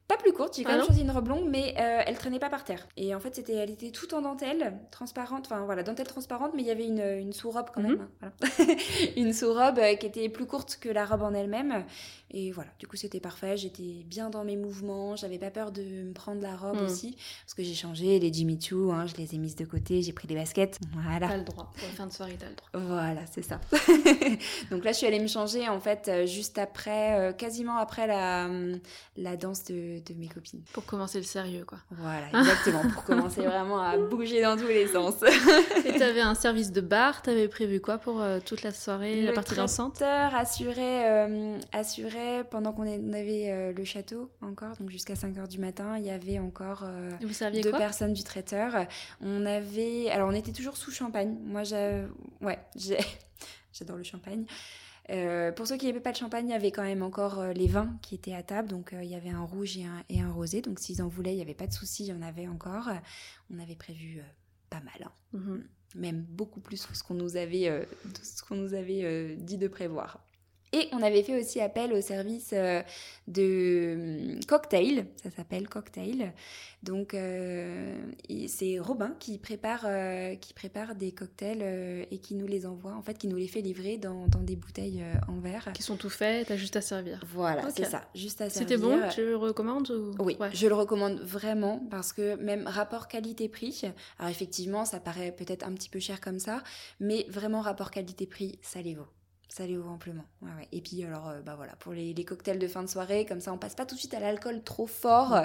[0.08, 2.38] Pas plus courte, j'ai quand Ah même choisi une robe longue, mais euh, elle traînait
[2.38, 2.88] pas par terre.
[2.96, 6.62] Et en fait, c'était, elle était toute en dentelle, transparente, enfin voilà, dentelle transparente, mais
[6.62, 7.88] il y avait une, une sous-robe quand Mhm.
[7.88, 8.08] même.
[8.22, 8.72] hein, voilà.
[9.18, 11.84] une sous-robe euh, qui était plus courte que la robe en elle-même.
[12.30, 13.58] Et voilà, du coup, c'était parfait.
[13.58, 16.86] J'étais bien dans mes mouvements, j'avais pas peur de me prendre la robe Mhm.
[16.86, 20.00] aussi, parce que j'ai changé les Jimmy Choo, hein, je les ai mises de côté,
[20.00, 20.78] j'ai pris des baskets.
[21.02, 21.28] Voilà.
[21.28, 21.70] T'as le droit.
[21.76, 22.70] Pour la fin de soirée, t'as le droit.
[22.96, 23.60] Voilà, c'est ça.
[24.70, 28.46] Donc là, je suis allée me changer en fait euh, juste après, quasiment après la,
[28.46, 28.78] hum,
[29.18, 30.62] la danse de, de mes copines.
[30.72, 31.78] Pour commencer le sérieux, quoi.
[31.90, 35.14] Voilà, exactement, pour commencer vraiment à bouger dans tous les sens.
[35.84, 39.32] Et t'avais un service de bar, t'avais prévu quoi pour euh, toute la soirée, la
[39.32, 40.02] partie dansante?
[40.02, 42.82] assurait, euh, assurait pendant qu'on
[43.12, 47.10] avait euh, le château encore, donc jusqu'à 5h du matin, il y avait encore euh,
[47.20, 48.86] vous deux personnes du traiteur.
[49.20, 51.36] On avait, alors on était toujours sous champagne.
[51.44, 52.04] Moi, j'ai,
[52.40, 52.98] ouais, j'ai-
[53.72, 54.44] j'adore le champagne.
[55.10, 57.52] Euh, pour ceux qui n'avaient pas de champagne, il y avait quand même encore euh,
[57.52, 58.68] les vins qui étaient à table.
[58.68, 60.60] Donc euh, il y avait un rouge et un, et un rosé.
[60.60, 62.90] Donc s'ils en voulaient, il n'y avait pas de souci, il y en avait encore.
[63.50, 64.20] On avait prévu
[64.70, 65.12] pas mal, hein.
[65.32, 65.64] Mhm.
[65.94, 69.68] même beaucoup plus que ce qu'on nous avait, de ce qu'on nous avait dit de
[69.68, 70.22] prévoir.
[70.72, 72.82] Et on avait fait aussi appel au service euh,
[73.26, 76.32] de hum, cocktail, ça s'appelle cocktail.
[76.82, 77.96] Donc euh,
[78.46, 82.92] c'est Robin qui prépare, euh, qui prépare des cocktails euh, et qui nous les envoie,
[82.94, 85.70] en fait qui nous les fait livrer dans, dans des bouteilles en verre.
[85.74, 87.20] Qui sont tout faits, t'as juste à servir.
[87.34, 89.00] Voilà, c'est ça, juste à C'était servir.
[89.00, 90.14] bon Tu le recommandes ou...
[90.22, 90.50] Oui, Ouais.
[90.52, 93.82] je le recommande vraiment parce que même rapport qualité-prix,
[94.18, 96.62] alors effectivement, ça paraît peut-être un petit peu cher comme ça,
[97.00, 99.06] mais vraiment rapport qualité-prix, ça les vaut.
[99.48, 100.24] Ça les vaut amplement.
[100.42, 100.68] Ouais, ouais.
[100.72, 103.40] Et puis alors, euh, bah voilà, pour les, les cocktails de fin de soirée, comme
[103.40, 105.44] ça, on passe pas tout de suite à l'alcool trop fort euh,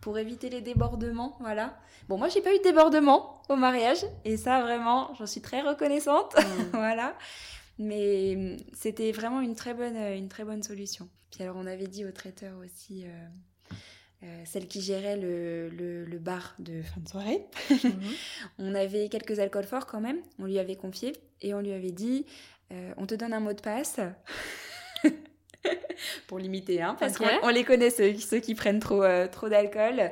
[0.00, 1.78] pour éviter les débordements, voilà.
[2.08, 5.60] Bon, moi, j'ai pas eu de débordement au mariage, et ça, vraiment, j'en suis très
[5.60, 6.62] reconnaissante, Mm.
[6.72, 7.14] voilà.
[7.78, 11.08] Mais hum, c'était vraiment une très bonne, euh, une très bonne solution.
[11.30, 13.04] Puis alors, on avait dit au traiteur aussi.
[13.06, 13.26] euh,
[14.24, 17.44] euh, celle qui gérait le, le- le bar de fin de soirée.
[17.84, 18.12] Mhm.
[18.58, 21.90] On avait quelques alcools forts quand même, on lui avait confié et on lui avait
[21.90, 22.24] dit
[22.72, 24.00] euh, on te donne un mot de passe.
[26.26, 29.48] Pour limiter, hein, parce qu'on on les connaît, ceux, ceux qui prennent trop, euh, trop
[29.48, 30.10] d'alcool.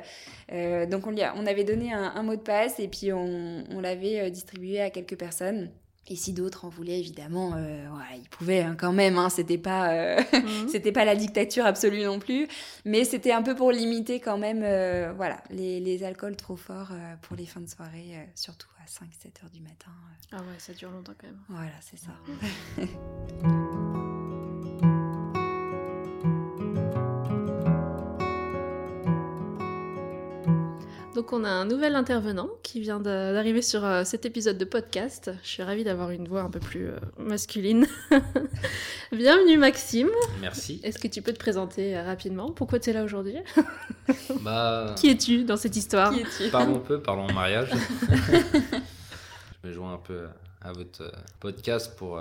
[0.53, 3.11] Euh, donc on, lui a- on avait donné un, un mot de passe et puis
[3.11, 5.69] on, on l'avait distribué à quelques personnes.
[6.07, 9.17] Et si d'autres en voulaient, évidemment, euh, ouais, ils pouvaient hein, quand même.
[9.17, 10.67] Hein, c'était pas, euh, Mhm.
[10.69, 12.47] c'était pas la dictature absolue non plus,
[12.85, 16.89] mais c'était un peu pour limiter quand même, euh, voilà, les, les alcools trop forts
[16.91, 19.91] euh, pour les fins de soirée, surtout à 5-7 heures du matin.
[20.31, 21.39] Ah ouais, ça dure longtemps quand même.
[21.49, 22.11] voilà, c'est ça.
[22.27, 22.89] Donc
[31.21, 35.29] Donc on a un nouvel intervenant qui vient d'arriver sur euh, cet épisode de podcast.
[35.43, 37.85] Je suis ravie d'avoir une voix un peu plus euh, masculine.
[39.11, 40.09] Bienvenue Maxime.
[40.39, 40.81] Merci.
[40.81, 42.49] Est-ce que tu peux te présenter euh, rapidement?
[42.49, 43.35] Pourquoi tu es là aujourd'hui?
[44.41, 44.95] Bah...
[44.97, 46.11] Qui es-tu dans cette histoire?
[46.51, 47.69] Parlons un peu, parlons mariage.
[49.61, 50.25] Je me joins un peu
[50.59, 51.03] à votre
[51.39, 52.19] podcast pour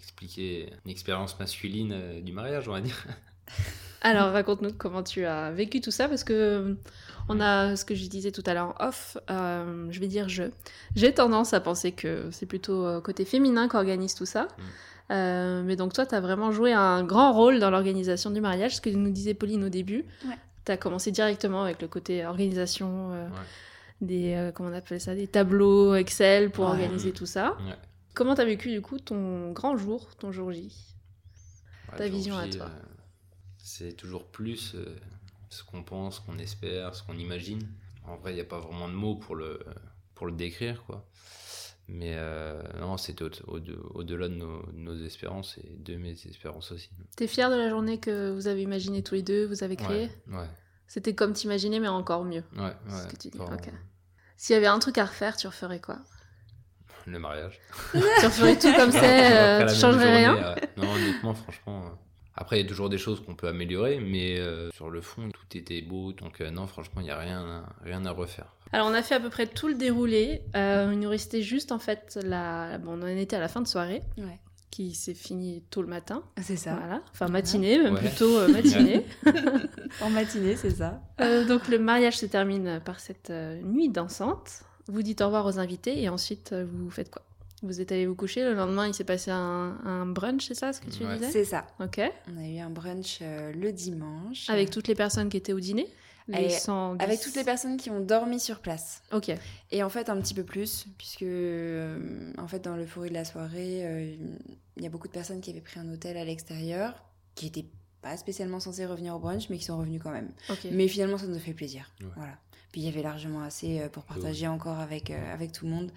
[0.00, 3.06] expliquer une expérience masculine du mariage, on va dire.
[4.02, 6.76] Alors raconte-nous comment tu as vécu tout ça parce que
[7.28, 10.28] on a ce que je disais tout à l'heure en off, euh, je vais dire
[10.28, 10.44] je.
[10.96, 14.44] J'ai tendance à penser que c'est plutôt euh, côté féminin qu'organise tout ça.
[14.44, 14.62] Mm.
[15.12, 18.76] Euh, mais donc toi, tu as vraiment joué un grand rôle dans l'organisation du mariage,
[18.76, 20.06] ce que nous disait Pauline au début.
[20.64, 23.10] Tu as commencé directement avec le côté organisation,
[24.00, 27.56] des, comment on appelle ça, des tableaux Excel pour organiser tout ça.
[28.14, 30.72] Comment tu as vécu du coup ton grand jour, ton jour J?
[31.96, 32.70] Ta vision à toi
[33.62, 34.76] C'est toujours plus
[35.50, 37.66] ce qu'on pense, ce qu'on espère, ce qu'on imagine.
[38.06, 39.60] En vrai, il n'y a pas vraiment de mots pour le,
[40.14, 41.06] pour le décrire, quoi.
[41.92, 46.88] Mais euh, non, c'était au-delà de nos, espérances et de mes espérances aussi.
[47.16, 50.08] T'es fier de la journée que vous avez imaginée tous les deux, vous avez créée?
[50.28, 50.46] Ouais.
[50.86, 52.44] C'était comme t'imaginais, mais encore mieux.
[52.56, 52.74] Ouais, ouais.
[52.90, 53.38] Ce que tu dis.
[54.36, 55.98] S'il y avait un truc à refaire, tu referais quoi?
[57.06, 57.60] Le mariage.
[57.92, 60.54] tu referais tout comme ça, euh, tu changerais rien?
[60.76, 61.98] Non, honnêtement, franchement.
[62.40, 65.28] Après, il y a toujours des choses qu'on peut améliorer, mais euh, sur le fond,
[65.28, 66.14] tout était beau.
[66.14, 68.56] Donc, euh, non, franchement, il n'y a rien, rien à refaire.
[68.72, 70.42] Alors, on a fait à peu près tout le déroulé.
[70.56, 72.78] Euh, il nous restait juste, en fait, la...
[72.78, 74.00] bon, on en était à la fin de soirée.
[74.70, 76.22] Qui s'est fini tôt le matin.
[76.40, 76.76] C'est ça.
[76.76, 77.02] Voilà.
[77.12, 79.04] Enfin, matinée, même plutôt matinée.
[80.00, 81.02] en matinée, c'est ça.
[81.46, 84.62] donc, le mariage se termine par cette nuit dansante.
[84.86, 87.22] Vous dites au revoir aux invités et ensuite, vous faites quoi?
[87.62, 90.80] Vous êtes allé vous coucher, le lendemain il s'est passé un, brunch, c'est ça ce
[90.80, 91.30] que tu disais?
[91.30, 91.66] C'est ça.
[91.78, 92.00] Ok.
[92.32, 94.48] On a eu un brunch euh, le dimanche.
[94.48, 95.86] Avec toutes les personnes qui étaient au dîner?
[96.32, 99.02] Avec toutes les personnes qui ont dormi sur place.
[99.12, 99.32] Ok.
[99.72, 103.24] Et en fait un petit peu plus, puisque euh, en fait dans l'euphorie de la
[103.24, 104.16] soirée, euh,
[104.76, 106.94] il y a beaucoup de personnes qui avaient pris un hôtel à l'extérieur,
[107.34, 107.66] qui n'étaient
[108.00, 110.30] pas spécialement censées revenir au brunch, mais qui sont revenus quand même.
[110.70, 111.90] Mais finalement ça nous a fait plaisir.
[112.16, 112.38] Voilà.
[112.72, 115.92] Puis il y avait largement assez pour partager encore avec, avec tout le monde.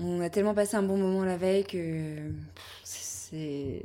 [0.00, 2.16] On a tellement passé un bon moment la veille que
[2.84, 3.84] c'est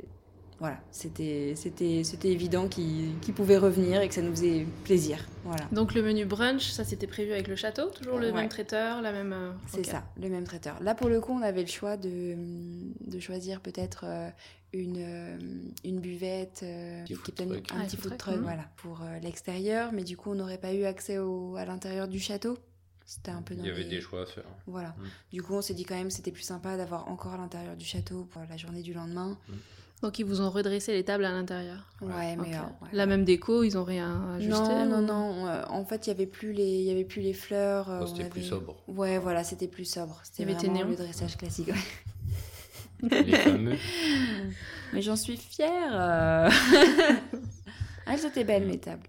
[0.58, 5.18] voilà, c'était c'était c'était évident qu'il pouvait revenir et que ça nous faisait plaisir.
[5.44, 5.66] Voilà.
[5.70, 9.12] Donc le menu brunch, ça c'était prévu avec le château, toujours le même traiteur, la
[9.12, 9.34] même.
[9.34, 10.82] Euh, c'est ça, le même traiteur.
[10.82, 12.36] Là pour le coup, on avait le choix de,
[13.06, 14.30] de choisir peut-être euh,
[14.72, 15.38] une euh,
[15.84, 16.64] une buvette
[17.04, 20.84] qui un petit food truck, voilà, pour l'extérieur, mais du coup on n'aurait pas eu
[20.84, 22.56] accès au, à l'intérieur du château.
[23.06, 24.44] C'était un peu Il y avait des choix à faire.
[24.66, 24.88] Voilà.
[24.88, 25.04] Mm.
[25.32, 27.84] Du coup, on s'est dit quand même c'était plus sympa d'avoir encore à l'intérieur du
[27.84, 29.38] château pour la journée du lendemain.
[29.48, 29.54] Mm.
[30.02, 31.86] Donc ils vous ont redressé les tables à l'intérieur.
[32.02, 32.60] Ouais, mais euh,
[32.92, 34.52] la même déco, ils ont rien ajusté.
[34.52, 35.46] Non, non, non.
[35.46, 37.88] Euh, en fait, il y avait plus les, il y avait plus les fleurs.
[37.88, 38.76] Euh, c'était plus sobre.
[38.88, 40.20] Ouais, voilà, c'était plus sobre.
[40.24, 41.70] C'était vraiment le dressage classique.
[43.02, 43.76] les fameux.
[44.92, 46.50] mais j'en suis fière.
[48.06, 49.08] Elles étaient belles mes tables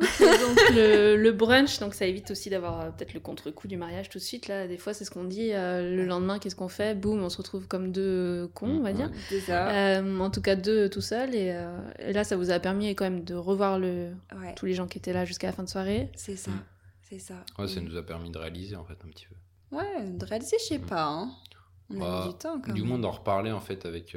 [0.00, 4.18] donc le, brunch, donc ça évite aussi d'avoir euh, peut-être le contre-coup du mariage tout
[4.18, 4.48] de suite.
[4.48, 5.52] Là, des fois, c'est ce qu'on dit.
[5.52, 6.94] Euh, le lendemain, qu'est-ce qu'on fait?
[6.94, 9.10] Boum, on se retrouve comme deux cons, on va dire.
[9.48, 11.34] Euh, en tout cas, deux tout seuls.
[11.34, 11.54] Et,
[12.12, 14.12] là, ça vous a permis quand même de revoir le,
[14.56, 16.10] tous les gens qui étaient là jusqu'à la fin de soirée.
[16.14, 16.52] C'est ça,
[17.02, 17.44] c'est ça.
[17.58, 19.76] Ouais, ça nous a permis de réaliser en fait un petit peu.
[19.76, 20.86] Ouais, de réaliser, je sais mm.
[20.86, 21.04] pas.
[21.04, 21.30] Hein.
[21.92, 24.16] On a bah, du temps quand Du moins d'en reparler en fait avec.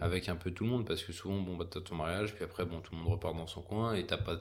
[0.00, 2.44] Avec un peu tout le monde parce que souvent bon bah t'as ton mariage puis
[2.44, 4.38] après bon tout le monde repart dans son coin et t'as pas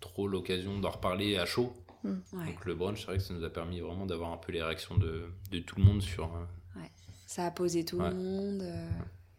[0.00, 1.72] trop l'occasion d'en reparler à chaud.
[2.02, 2.16] Mm.
[2.32, 4.62] Donc le brunch, c'est vrai que ça nous a permis vraiment d'avoir un peu les
[4.62, 6.24] réactions de, de tout le monde sur.
[6.24, 6.90] Euh, ouais.
[7.26, 8.62] Ça a posé tout le monde.
[8.62, 8.88] Euh,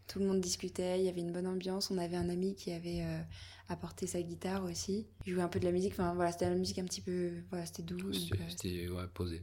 [0.08, 1.00] tout le monde discutait.
[1.00, 1.90] Il y avait une bonne ambiance.
[1.90, 3.20] On avait un ami qui avait euh,
[3.68, 5.06] apporté sa guitare aussi.
[5.26, 5.92] Il jouait un peu de la musique.
[5.92, 7.32] Enfin voilà, c'était la musique un petit peu.
[7.50, 8.12] Voilà, c'était doux.
[8.12, 9.42] C'était ouais, posé.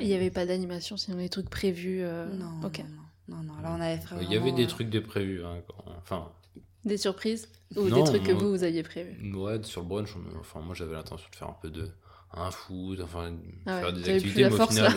[0.00, 2.02] Il n'y avait pas d'animation, sinon des trucs prévus.
[2.02, 2.78] Non, ok.
[2.78, 4.22] Non, non, Là, on avait vraiment...
[4.22, 5.44] Il y avait des trucs de prévus.
[5.44, 5.62] Hein,
[5.98, 6.30] Enfin,
[6.84, 9.34] des surprises Ou des trucs que vous, vous aviez prévus?
[9.34, 11.88] Ouais, sur le brunch, enfin, moi j'avais l'intention de faire un peu de
[12.36, 13.32] un foot, enfin,
[13.66, 14.92] ah faire des activités, mais au final,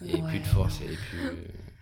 [0.00, 1.18] il n'y avait plus de force, il n'y avait plus.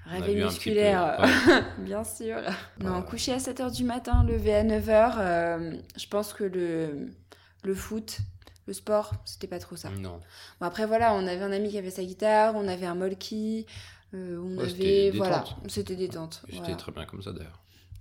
[0.06, 1.24] Réveil musculaire,
[1.78, 2.38] bien sûr.
[2.80, 7.10] Non, coucher à 7h du matin, lever à 9h, euh, je pense que le,
[7.62, 8.18] le foot,
[8.66, 9.90] le sport, c'était pas trop ça.
[9.90, 10.18] Non.
[10.60, 13.66] Bon, après, voilà, on avait un ami qui avait sa guitare, on avait un molki,
[14.14, 15.10] euh, on avait.
[15.10, 16.42] Voilà, c'était détente.
[16.50, 17.60] C'était très bien comme ça d'ailleurs.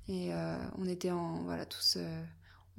[0.09, 2.23] Et euh, on était en, voilà, tous euh,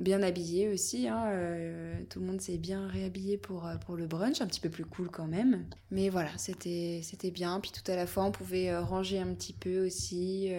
[0.00, 1.06] bien habillés aussi.
[1.06, 4.68] Hein, euh, tout le monde s'est bien réhabillé pour, pour le brunch, un petit peu
[4.68, 5.64] plus cool quand même.
[5.92, 7.60] Mais voilà, c'était bien.
[7.60, 10.50] Puis tout à la fois, on pouvait ranger un petit peu aussi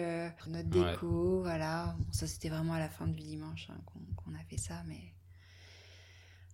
[0.48, 1.40] notre déco.
[1.42, 3.78] Voilà, ça c'était vraiment à la fin du dimanche hein,
[4.16, 4.82] qu'on a fait ça.
[4.88, 5.12] Mais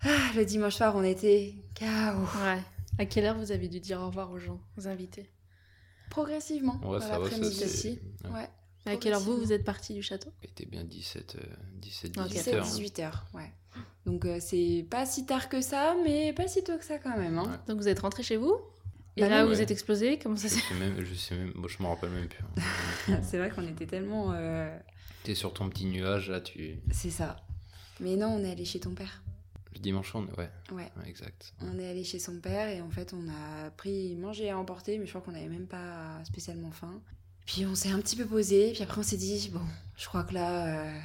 [0.02, 1.84] ah, le dimanche soir, on était KO.
[1.84, 2.62] Ouais.
[2.98, 5.30] À quelle heure vous avez dû dire au revoir aux gens, aux invités?
[6.10, 7.98] Progressivement, Ouais, ça va, c'est- aussi.
[8.24, 8.30] ouais.
[8.30, 8.48] Ouais.
[8.86, 10.30] À quelle heure vous, vous êtes parti du château?
[10.42, 12.24] Il était bien 17, euh, 17 Ok.
[12.28, 12.64] 18 17, heures.
[12.64, 12.70] hein.
[12.70, 13.52] 18 heures, ouais.
[14.06, 17.16] Donc euh, c'est pas si tard que ça, mais pas si tôt que ça quand
[17.18, 17.38] même.
[17.38, 17.44] Hein.
[17.44, 17.58] Ouais.
[17.66, 18.54] Donc vous êtes rentré chez vous?
[19.16, 19.60] Et Bah là, vous ouais.
[19.62, 20.18] êtes explosé?
[20.18, 22.42] Comment ça Je s'est sais même, je sais même, bon, je me rappelle même plus.
[23.08, 23.20] hein.
[23.22, 24.32] C'est vrai qu'on était tellement.
[24.32, 24.74] euh,
[25.24, 26.78] T'es sur ton petit nuage là, tu.
[26.90, 27.36] C'est ça.
[28.00, 29.22] Mais non, on est allé chez ton père.
[29.80, 30.22] Dimanche, on...
[30.24, 30.90] ouais, Ouais.
[30.96, 31.52] ouais, exact.
[31.60, 34.98] On est allé chez son père et en fait on a pris manger à emporter,
[34.98, 37.00] mais je crois qu'on n'avait même pas spécialement faim.
[37.46, 39.60] Puis on s'est un petit peu posé, puis après on s'est dit bon,
[39.96, 40.98] je crois que là, euh,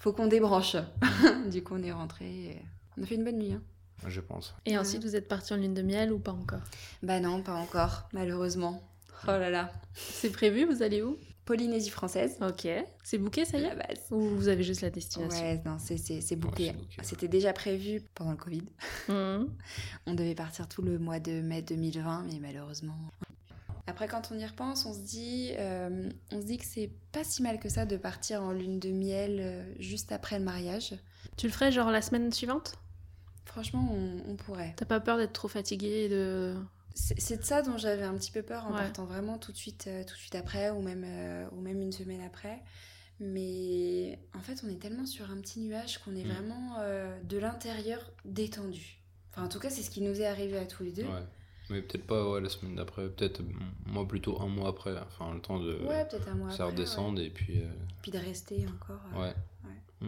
[0.00, 0.76] faut qu'on débranche.
[1.50, 2.24] du coup on est rentré.
[2.26, 2.62] et
[2.98, 3.52] On a fait une bonne nuit.
[3.52, 3.62] Hein.
[4.06, 4.54] Je pense.
[4.66, 6.60] Et ensuite, vous êtes parti en lune de miel ou pas encore?
[7.02, 8.82] Bah non, pas encore, malheureusement.
[9.26, 9.72] Oh là là.
[9.94, 11.16] C'est prévu Vous allez où?
[11.44, 12.38] Polynésie française.
[12.40, 12.66] Ok.
[13.02, 14.00] C'est booké, ça y la est base.
[14.10, 16.76] Ou vous avez juste la destination Ouais, non, c'est booké, ouais.
[17.02, 18.62] C'était déjà prévu pendant le Covid.
[19.08, 19.48] Mhm.
[20.06, 22.96] On devait partir tout le mois de mai 2020, mais malheureusement.
[23.86, 27.22] Après, quand on y repense, on se dit, euh, on se dit que c'est pas
[27.22, 30.94] si mal que ça de partir en lune de miel euh, juste après le mariage.
[31.36, 32.76] Tu le ferais genre la semaine suivante?
[33.44, 34.72] Franchement, on, on pourrait.
[34.76, 36.54] T'as pas peur d'être trop fatigué et de...
[36.94, 38.78] C'est de ça dont j'avais un petit peu peur en Ouais.
[38.82, 41.80] partant vraiment tout de suite, euh, tout de suite après, ou même, euh, ou même
[41.82, 42.62] une semaine après.
[43.20, 46.28] Mais en fait, on est tellement sur un petit nuage qu'on est Mm.
[46.32, 48.98] vraiment euh, de l'intérieur détendu.
[49.32, 51.04] Enfin, en tout cas, c'est ce qui nous est arrivé à tous les deux.
[51.04, 51.22] Ouais.
[51.70, 53.40] Mais peut-être pas ouais, la semaine d'après, peut-être
[53.86, 56.76] moi plutôt un mois après, enfin le temps de Ouais, peut-être un mois ça après,
[56.76, 57.70] redescendre et puis euh, ouais.
[58.02, 59.00] Puis de rester encore.
[59.16, 59.32] euh,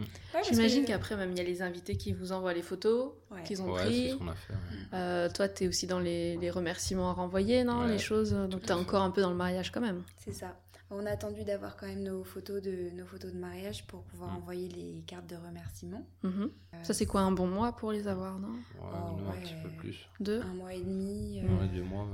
[0.01, 3.11] Ouais, parce J'imagine qu'après, même, il y a les invités qui vous envoient les photos
[3.31, 3.43] Ouais.
[3.43, 4.09] qu'ils ont Ouais, c'est pris.
[4.11, 4.53] ce qu'on a fait.
[4.53, 4.59] ouais.
[4.93, 8.31] Euh, toi, t'es aussi dans les, les remerciements à renvoyer, non Ouais, Les choses.
[8.31, 8.81] Donc, tout t'es à fait.
[8.81, 10.03] encore un peu dans le mariage quand même.
[10.17, 10.59] C'est ça.
[10.89, 14.31] On a attendu d'avoir quand même nos photos de, nos photos de mariage pour pouvoir
[14.31, 14.37] Mm.
[14.37, 16.07] envoyer les cartes de remerciement.
[16.23, 16.49] Mhm.
[16.73, 18.53] Euh, Ça, c'est quoi un bon mois pour les avoir, non Ouais,
[18.93, 20.07] Oh, non, un petit peu plus.
[20.21, 22.07] Deux Un mois et demi, euh, deux mois.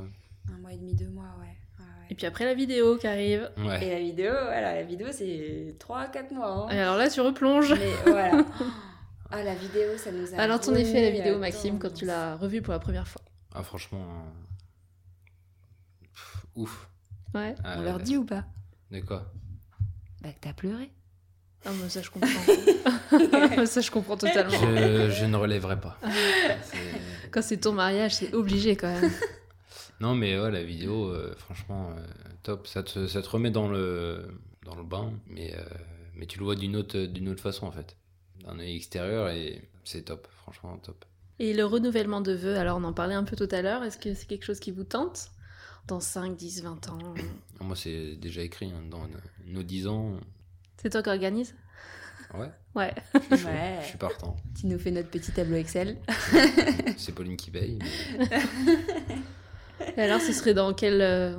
[0.51, 1.55] un mois et demi, deux mois, ouais.
[1.79, 1.85] Ouais.
[2.11, 3.49] Et puis après, la vidéo qui arrive.
[3.57, 3.85] Ouais.
[3.85, 6.67] Et la vidéo, voilà, la vidéo c'est 3-4 mois.
[6.69, 6.75] hein.
[6.75, 7.73] Et alors là, tu replonges.
[7.73, 8.45] Mais voilà.
[9.35, 10.37] Ah, la vidéo, ça nous a.
[10.37, 13.23] Alors, ton effet, la vidéo, Maxime, quand tu l'as revue pour la première fois
[13.55, 14.05] Ah franchement,
[16.13, 16.87] pff, ouf.
[17.33, 17.55] Ouais.
[17.63, 18.43] Ah, On leur dit ou pas?
[18.91, 19.31] De quoi?
[20.21, 20.91] Bah, que t'as pleuré.
[21.65, 22.29] Ah, moi, ça, je comprends.
[23.65, 24.51] ça, je comprends totalement.
[24.51, 25.97] je, je ne relèverai pas.
[27.31, 29.11] Quand c'est ton mariage, c'est obligé quand même.
[30.03, 32.05] Non, mais ouais, la vidéo, euh, franchement, euh,
[32.43, 32.67] top.
[32.67, 34.27] Ça te, ça te remet dans le,
[34.65, 35.63] dans le bain, mais, euh,
[36.13, 37.95] mais tu le vois d'une autre, d'une autre façon, en fait.
[38.43, 41.05] D'un œil extérieur, et c'est top, franchement, top.
[41.39, 43.97] Et le renouvellement de vœux, alors on en parlait un peu tout à l'heure, est-ce
[43.97, 45.31] que c'est quelque chose qui vous tente
[45.87, 46.99] Dans 5, 10, 20 ans?
[47.61, 49.07] Moi, c'est déjà écrit, hein, dans
[49.45, 50.19] nos 10 ans.
[50.81, 51.55] C'est toi qui organise?
[52.33, 52.93] Ouais, Ouais.
[53.13, 53.79] je suis chaud, Ouais.
[53.83, 54.35] je suis partant.
[54.59, 55.97] Tu nous fais notre petit tableau Excel.
[56.97, 57.79] C'est Pauline qui paye.
[58.19, 58.27] mais-
[59.97, 61.37] Et alors, ce serait dans quelle, euh,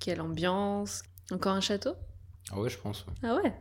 [0.00, 1.02] quelle ambiance?
[1.30, 1.94] Encore un château?
[2.50, 3.04] Ah ouais, je pense.
[3.06, 3.12] ouais.
[3.22, 3.52] Ah ouais?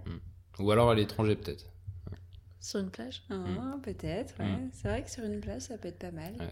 [0.59, 1.65] Ou alors à l'étranger, peut-être.
[2.59, 3.23] Sur une plage?
[3.29, 3.35] Ah,
[3.83, 4.45] Peut-être, ouais.
[4.45, 4.69] Mm.
[4.73, 6.33] C'est vrai que sur une plage, ça peut être pas mal.
[6.39, 6.49] Ouais,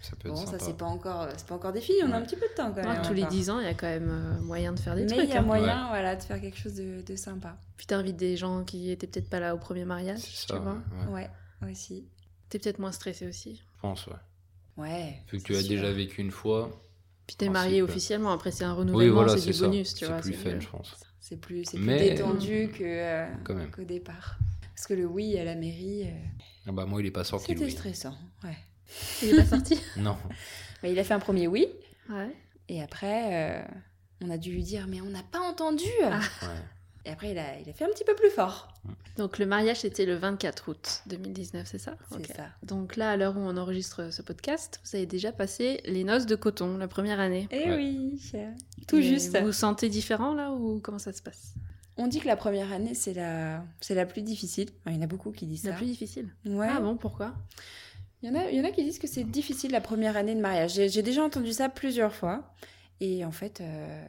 [0.00, 0.64] Ça peut Bon, être ça sympa.
[0.64, 1.98] c'est pas encore, c'est pas encore défini.
[2.04, 3.02] On a un petit peu de temps quand Ah, même.
[3.02, 3.32] Tous les encore.
[3.34, 5.24] 10 ans, il y a quand même euh, moyen de faire des Mais trucs.
[5.24, 5.42] il y a hein.
[5.42, 7.58] moyen, voilà, de faire quelque chose de, de sympa.
[7.76, 10.78] Puis t'invites des gens qui étaient peut-être pas là au premier mariage, tu vois.
[11.10, 11.28] ouais,
[11.70, 12.06] aussi.
[12.48, 13.56] T'es peut-être moins stressé aussi.
[13.56, 14.14] Je pense, ouais.
[14.78, 15.22] Ouais.
[15.32, 15.68] Vu que tu as sûr.
[15.70, 16.70] déjà vécu une fois.
[17.28, 19.66] Puis t'es Ah, marié c'est- officiellement, après c'est un Oui, renouvellement, voilà, c'est du ça.
[19.66, 20.16] bonus, tu C'est vois.
[20.20, 20.60] plus c'est fun, mieux.
[20.60, 20.96] je pense.
[21.20, 23.26] C'est plus, plus Mais- détendu que, euh,
[23.70, 24.38] qu'au départ.
[24.74, 26.10] Parce que le oui à la mairie, euh,
[26.66, 28.16] Ah bah, moi, il est pas sorti, c'était stressant.
[28.42, 28.56] Ouais.
[29.22, 29.78] Il est pas sorti?
[29.96, 30.16] Non.
[30.82, 31.66] Bah, il a fait un premier oui,
[32.08, 32.34] Ouais.
[32.68, 33.62] et après, euh,
[34.24, 35.84] on a dû lui dire mais on n'a pas entendu.
[36.04, 36.20] Ah.
[36.42, 36.48] Ouais.
[37.04, 38.68] Et après, il a, il a fait un petit peu plus fort.
[39.16, 41.96] Donc le mariage c'était le 24 août 2019, c'est ça?
[42.10, 42.46] C'est ça.
[42.62, 46.26] Donc là, à l'heure où on enregistre ce podcast, vous avez déjà passé les noces
[46.26, 47.48] de coton, la première année.
[47.50, 47.76] Eh Ouais.
[47.76, 48.30] oui,
[48.86, 49.36] tout Et juste.
[49.38, 51.54] Vous vous sentez différent là ou comment ça se passe?
[51.96, 54.68] On dit que la première année, c'est la, c'est la plus difficile.
[54.80, 55.72] Enfin, il y en a beaucoup qui disent C'est ça.
[55.72, 56.28] la plus difficile?
[56.44, 56.68] Ouais.
[56.70, 57.34] Ah bon, pourquoi?
[58.22, 60.16] Il y, en a, il y en a qui disent que c'est difficile la première
[60.16, 60.74] année de mariage.
[60.74, 62.52] J'ai, j'ai déjà entendu ça plusieurs fois.
[63.00, 64.04] Et en fait, euh,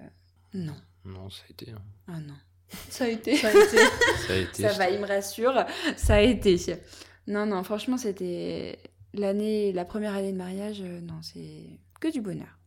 [0.53, 0.75] non.
[1.05, 1.71] Non, ça a été.
[1.71, 1.81] hein.
[2.07, 2.33] Ah non.
[2.89, 3.35] Ça a été.
[3.35, 3.77] Ça a été-
[4.27, 4.63] Ça a été.
[4.63, 5.53] Ça va, il me rassure.
[5.97, 6.57] Ça a été.
[7.27, 8.79] Non, non, franchement, c'était
[9.13, 10.81] l'année, la première année de mariage.
[10.81, 11.65] euh, non, c'est
[11.99, 12.57] que du bonheur.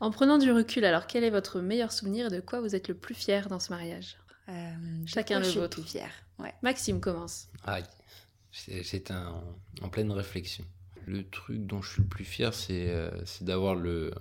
[0.00, 2.88] En prenant du recul, alors quel est votre meilleur souvenir et de quoi vous êtes
[2.88, 4.16] le plus fier dans ce mariage?
[4.48, 4.52] Euh,
[5.02, 5.80] de Chacun le je suis vôtre.
[5.80, 6.10] plus fière.
[6.40, 6.52] Ouais.
[6.62, 7.48] Maxime commence.
[7.64, 7.84] Aïe.
[8.50, 10.64] C'est- J'étais en, pleine réflexion.
[11.06, 14.12] Le truc dont je suis le plus fier, c'est euh, c'est d'avoir le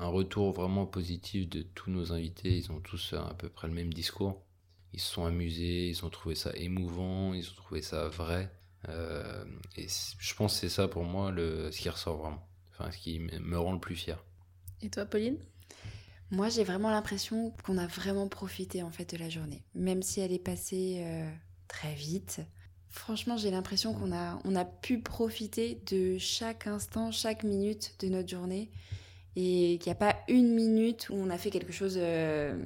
[0.00, 2.56] un retour vraiment positif de tous nos invités.
[2.56, 4.40] Ils ont tous à peu près le même discours.
[4.92, 8.50] Ils se sont amusés, ils ont trouvé ça émouvant, ils ont trouvé ça vrai.
[8.88, 9.44] Euh,
[9.76, 9.86] et
[10.18, 12.48] je pense que c'est ça pour moi le, ce qui ressort vraiment.
[12.70, 14.24] Enfin, ce qui me me rend le plus fier.
[14.80, 15.38] Et toi, Pauline?
[16.30, 20.20] Moi, j'ai vraiment l'impression qu'on a vraiment profité en fait de la journée, même si
[20.20, 21.30] elle est passée euh,
[21.68, 22.40] très vite.
[22.90, 28.08] Franchement, j'ai l'impression qu'on a, on a pu profiter de chaque instant, chaque minute de
[28.08, 28.70] notre journée
[29.36, 32.58] et qu'il n'y a pas une minute où on a fait quelque chose euh,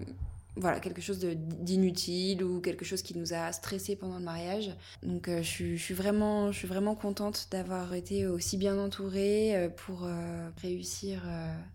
[0.56, 4.70] voilà, quelque chose d'inutile ou quelque chose qui nous a stressé pendant le mariage.
[5.02, 9.68] Donc euh, je, suis, vraiment, je suis vraiment contente d'avoir été aussi bien entourée euh,
[9.68, 11.22] pour euh, réussir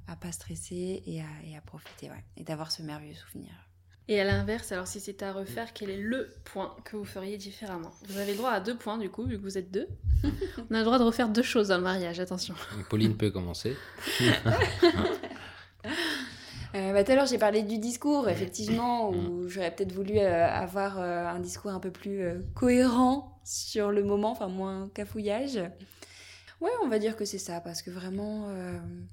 [0.07, 3.51] à pas stresser et à, profiter, et d'avoir ce merveilleux souvenir.
[4.09, 7.35] Et à l'inverse, alors si c'était à refaire, quel est le point que vous feriez
[7.37, 7.91] différemment?
[8.07, 9.87] Vous avez le droit à deux points du coup, vu que vous êtes deux.
[10.69, 12.55] On a le droit de refaire deux choses dans le mariage, attention.
[12.89, 13.75] Pauline peut commencer.
[16.75, 20.45] Euh, bah, tout à l'heure, j'ai parlé du discours, effectivement, où j'aurais peut-être voulu euh,
[20.47, 22.21] avoir euh, un discours un peu plus
[22.53, 25.57] cohérent sur le moment, enfin moins cafouillage.
[26.59, 28.47] Ouais, on va dire que c'est ça, parce que vraiment,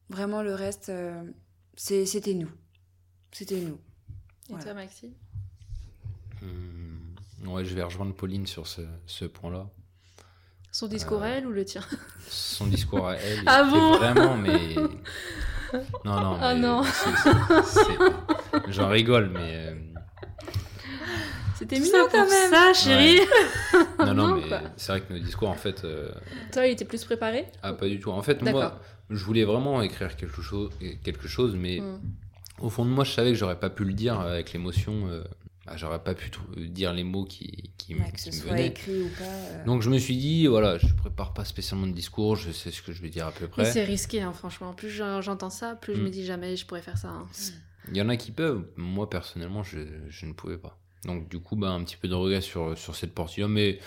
[0.08, 0.90] vraiment le reste,
[1.76, 2.50] c'était nous.
[3.32, 3.78] C'était nous.
[4.50, 5.12] Et toi, Maxime?
[6.42, 9.68] Hmm, Ouais, je vais rejoindre Pauline sur ce, ce point-là.
[10.72, 11.82] Son discours à elle ou le tien?
[12.26, 13.44] Son discours à elle.
[13.46, 13.92] ah bon?
[13.98, 14.74] Vraiment, mais
[16.04, 16.38] non, non.
[16.40, 16.82] Ah non.
[18.68, 19.66] J'en rigole, mais.
[19.66, 19.74] Euh,
[21.56, 22.50] C'était mieux quand même.
[22.50, 23.20] ça, chérie.
[23.98, 24.42] Non, non, mais
[24.76, 25.84] c'est vrai que nos discours, en fait.
[25.84, 26.10] Euh,
[26.52, 27.46] Toi, il était plus préparé?
[27.62, 28.10] Ah, pas du tout.
[28.10, 30.70] En fait, moi, je voulais vraiment écrire quelque chose,
[31.02, 32.00] quelque chose mais hmm.
[32.60, 35.08] au fond de moi, je savais que j'aurais pas pu le dire avec l'émotion.
[35.08, 35.24] Euh,
[35.66, 39.24] bah, j'aurais pas pu dire les mots qui, qui, que ce soit écrit ou pas.
[39.24, 39.64] Euh.
[39.64, 42.82] Donc je me suis dit, voilà, je prépare pas spécialement de discours, je sais ce
[42.82, 43.64] que je vais dire à peu près.
[43.70, 44.74] c'est risqué, hein, franchement.
[44.74, 46.10] Plus j'entends ça, plus je me mm.
[46.10, 47.08] dis jamais je pourrais faire ça.
[47.08, 47.26] Hein.
[47.90, 50.78] Il y en a qui peuvent, moi personnellement, je, je ne pouvais pas.
[51.04, 53.78] Donc du coup, bah, un petit peu de regret sur, sur cette portion, mais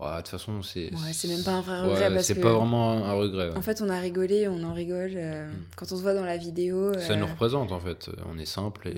[0.00, 0.92] de toute façon, c'est.
[0.92, 2.22] Ouais, c'est même pas un vrai regret.
[2.22, 3.50] c'est pas vraiment un regret.
[3.56, 5.12] En fait, on a rigolé, on en rigole.
[5.14, 5.64] Euh, mm.
[5.76, 6.92] Quand on se voit dans la vidéo.
[6.98, 8.10] Ça nous euh, représente, en fait.
[8.30, 8.96] On est simple et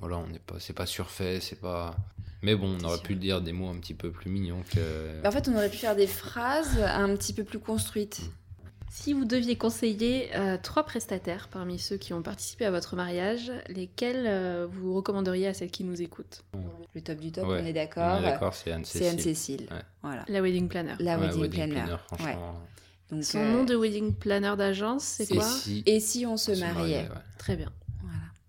[0.00, 1.96] voilà, on n'est pas, c'est pas surfait, c'est pas.
[2.42, 5.26] Mais bon, on aurait pu dire des mots un petit peu plus mignons que.
[5.26, 8.20] En fait, on aurait pu faire des phrases un petit peu plus construites.
[8.22, 8.45] Mm.
[8.98, 13.52] Si vous deviez conseiller euh, trois prestataires parmi ceux qui ont participé à votre mariage,
[13.68, 16.44] lesquels euh, vous recommanderiez à celles qui nous écoutent?
[16.94, 18.22] Le top du top, on est d'accord.
[18.22, 19.06] d'accord, c'est Anne-Cécile.
[19.06, 19.68] Anne-Cécile.
[20.02, 20.24] Voilà.
[20.28, 20.94] La wedding planner.
[20.98, 21.96] La wedding, planner.
[23.10, 25.46] Donc, Son nom de wedding planner d'agence, c'est quoi?
[25.84, 27.06] Et si on se, mariait.
[27.36, 27.70] Très bien.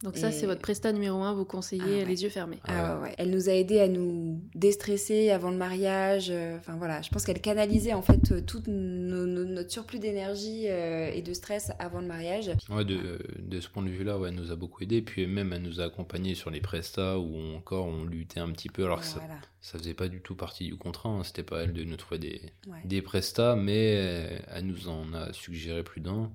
[0.03, 2.59] Donc ça, c'est votre presta numéro un, vous conseillez ah les yeux fermés.
[2.65, 6.27] Ah ouais, Elle nous a aidé à nous déstresser avant le mariage.
[6.29, 11.09] Euh, enfin voilà, je pense qu'elle canalisait en fait euh, tout notre surplus d'énergie euh,
[11.11, 12.51] et de stress avant le mariage.
[12.69, 15.01] Ouais, de, de ce point de vue-là, ouais, elle nous a beaucoup aidé.
[15.01, 18.69] Puis même, elle nous a accompagnés sur les prestats où encore on luttait un petit
[18.69, 18.85] peu.
[18.85, 19.19] Alors que ça,
[19.61, 21.09] ça faisait pas du tout partie du contrat.
[21.09, 21.23] Hein.
[21.23, 22.41] C'était pas elle de nous trouver des,
[22.85, 23.93] des prestats, mais
[24.47, 26.31] elle nous en a suggéré plus d'un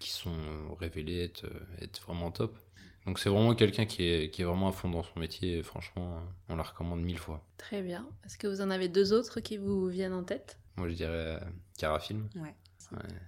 [0.00, 0.30] qui sont
[0.78, 1.46] révélés être,
[1.80, 2.56] être vraiment top.
[3.06, 5.62] Donc c'est vraiment quelqu'un qui est, qui est vraiment à fond dans son métier et
[5.62, 7.42] franchement, on la recommande mille fois.
[7.56, 8.06] Très bien.
[8.26, 10.58] Est-ce que vous en avez deux autres qui vous viennent en tête?
[10.76, 11.40] Moi je dirais euh,
[11.78, 12.28] Carafilm.
[12.36, 12.54] Ouais.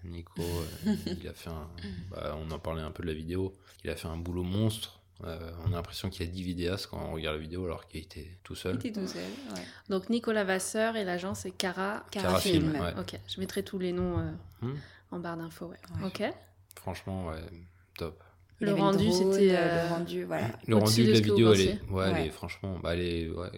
[0.05, 1.69] Nico, euh, il a fait un...
[2.11, 3.57] Bah, on en parlait un peu de la vidéo.
[3.85, 5.01] Il a fait un boulot monstre.
[5.25, 7.87] Euh, on a l'impression qu'il y a 10 vidéastes quand on regarde la vidéo alors
[7.87, 8.77] qu'il était tout seul.
[8.77, 9.23] Il était tout seul,
[9.55, 9.63] ouais.
[9.91, 12.07] Donc Nicolas Vasseur et l'agence est Cara...
[12.11, 12.75] Carafilm.
[12.99, 14.17] Ok, je mettrai tous les noms
[14.63, 14.75] hmm.
[15.11, 15.67] en barre d'infos.
[15.67, 16.07] Ouais.
[16.07, 16.23] Ok.
[16.77, 17.43] Franchement, ouais,
[17.99, 18.23] top.
[18.61, 19.57] Le rendu, c'était.
[19.57, 20.49] Euh, le rendu, voilà.
[20.67, 23.51] Le rendu de, la vidéo, elle est, ouais, Elle est, franchement, bah, elle est, ouais,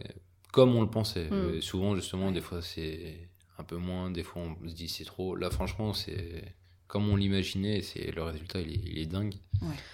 [0.52, 1.28] comme on le pensait.
[1.28, 1.32] Mm.
[1.32, 3.28] Euh, souvent, justement, des fois, c'est
[3.58, 5.34] un peu moins, des fois, on se dit c'est trop.
[5.34, 6.44] Là, franchement, c'est
[6.86, 9.34] comme on l'imaginait, c'est le résultat, il est, il est dingue.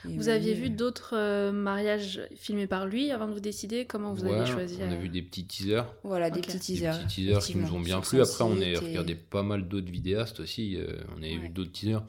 [0.05, 3.85] vous aviez vu d'autres euh, mariages filmés par lui avant de vous décider?
[3.87, 5.87] Comment vous avez choisi On a vu des petits teasers.
[6.03, 6.99] Voilà, des petits teasers.
[6.99, 8.21] Des petits teasers qui nous ont bien plu.
[8.21, 10.77] Après, on a regardé pas mal d'autres vidéastes aussi.
[11.17, 12.03] on a vu d'autres teasers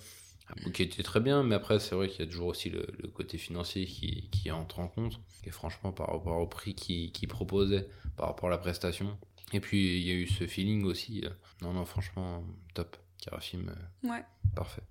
[0.73, 3.37] qui était très bien, mais après, c'est vrai qu'il y a toujours aussi le, côté
[3.37, 5.19] financier qui, qui, entre en compte.
[5.45, 7.87] Et franchement, par rapport au prix qu'il qui proposait,
[8.17, 9.17] par rapport à la prestation.
[9.53, 11.23] Et puis, il y a eu ce feeling aussi.
[11.25, 11.29] Euh,
[11.61, 12.43] non, non, franchement,
[12.73, 12.97] top.
[13.21, 14.23] Carafim, euh, ouais.
[14.55, 14.81] parfait.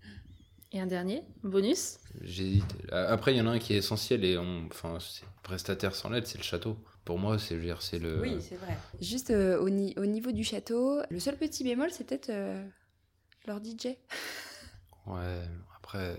[0.72, 1.98] Et un dernier, bonus?
[2.20, 2.76] J'hésite.
[2.92, 6.10] Après, il y en a un qui est essentiel et on, enfin, c'est prestataire sans
[6.10, 6.76] l'aide, c'est le château.
[7.06, 8.20] Pour moi, c'est c'est le.
[8.20, 8.76] Oui, c'est vrai.
[9.00, 12.30] Juste euh, au, au, niveau du château, le seul petit bémol, c'est peut-être
[13.46, 13.96] leur DJ.
[15.08, 15.40] Ouais,
[15.76, 16.16] après.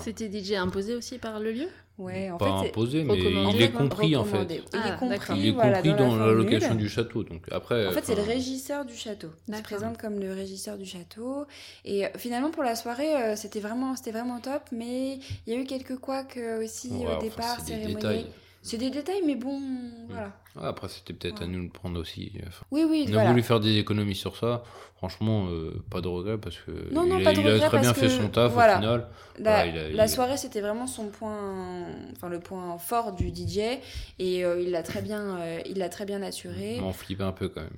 [0.00, 1.68] C'était DJ imposé aussi par le lieu
[1.98, 4.46] Ouais, en pas imposé, mais il est compris en fait.
[4.48, 7.24] il est compris, il est compris dans, la, location du château.
[7.24, 7.88] Donc après.
[7.88, 9.30] En fait, c'est le régisseur du château.
[9.48, 11.46] Il se présente comme le régisseur du château.
[11.84, 14.62] Et euh, finalement, pour la soirée, euh, c'était vraiment, c'était vraiment top.
[14.70, 18.26] Mais il y a eu quelques couacs aussi au départ, cérémonies
[18.68, 19.58] C'est des détails, mais bon,
[20.10, 20.30] voilà.
[20.60, 22.32] après, c'était peut-être à nous de prendre aussi.
[22.70, 24.62] oui, oui, On a voulu faire des économies sur ça.
[24.98, 27.32] Franchement, euh, pas de regret parce que non, non, il, a,
[27.68, 29.08] très bien fait son taf au final.
[29.38, 33.78] La, soirée, c'était vraiment son point, enfin le point fort du DJ
[34.18, 36.80] et euh, il l'a très bien, euh, il l'a très bien assuré.
[36.82, 37.70] On flippait un peu quand même.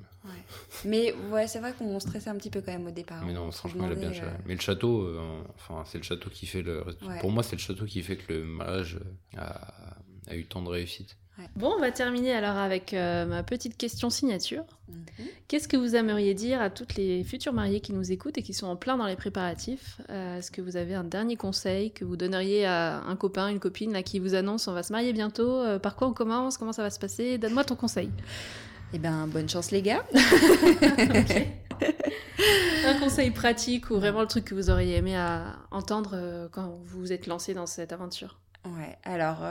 [0.84, 3.22] Mais ouais, c'est vrai qu'on stressait un petit peu quand même au départ.
[3.24, 4.10] Mais non, franchement, il a bien
[4.46, 5.08] Mais le château,
[5.54, 6.84] enfin, c'est le château qui fait le.
[7.20, 8.98] Pour moi, c'est le château qui fait que le mariage
[9.36, 9.99] a,
[10.30, 11.16] a eu tant de réussite.
[11.56, 14.64] Bon, on va terminer alors avec euh, ma petite question signature.
[14.88, 15.26] Mhm.
[15.48, 18.54] Qu'est-ce que vous aimeriez dire à toutes les futures mariées qui nous écoutent et qui
[18.54, 20.00] sont en plein dans les préparatifs?
[20.10, 23.60] Euh, Est-ce que vous avez un dernier conseil que vous donneriez à un copain, une
[23.60, 26.58] copine là, qui vous annonce on va se marier bientôt euh, Par quoi on commence
[26.58, 27.38] Comment ça va se passer?
[27.38, 28.10] Donne-moi ton conseil.
[28.92, 30.04] Eh bien, bonne chance les gars
[32.86, 37.00] Un conseil pratique ou vraiment le truc que vous auriez aimé à entendre quand vous
[37.00, 38.40] vous êtes lancé dans cette aventure?
[38.64, 39.44] Ouais, alors,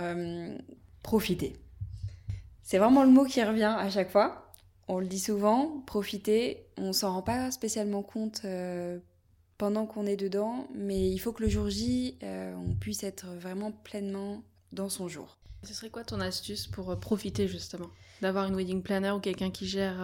[1.03, 1.55] profitez
[2.69, 4.53] c'est vraiment le mot qui revient à chaque fois.
[4.87, 6.67] On le dit souvent, profiter.
[6.77, 8.99] On s'en rend pas spécialement compte euh,
[9.57, 13.25] pendant qu'on est dedans, mais il faut que le jour J, euh, on puisse être
[13.25, 15.39] vraiment pleinement dans son jour.
[15.63, 17.89] Ce serait quoi ton astuce pour euh, profiter justement?
[18.21, 19.97] D'avoir une wedding planner ou quelqu'un qui gère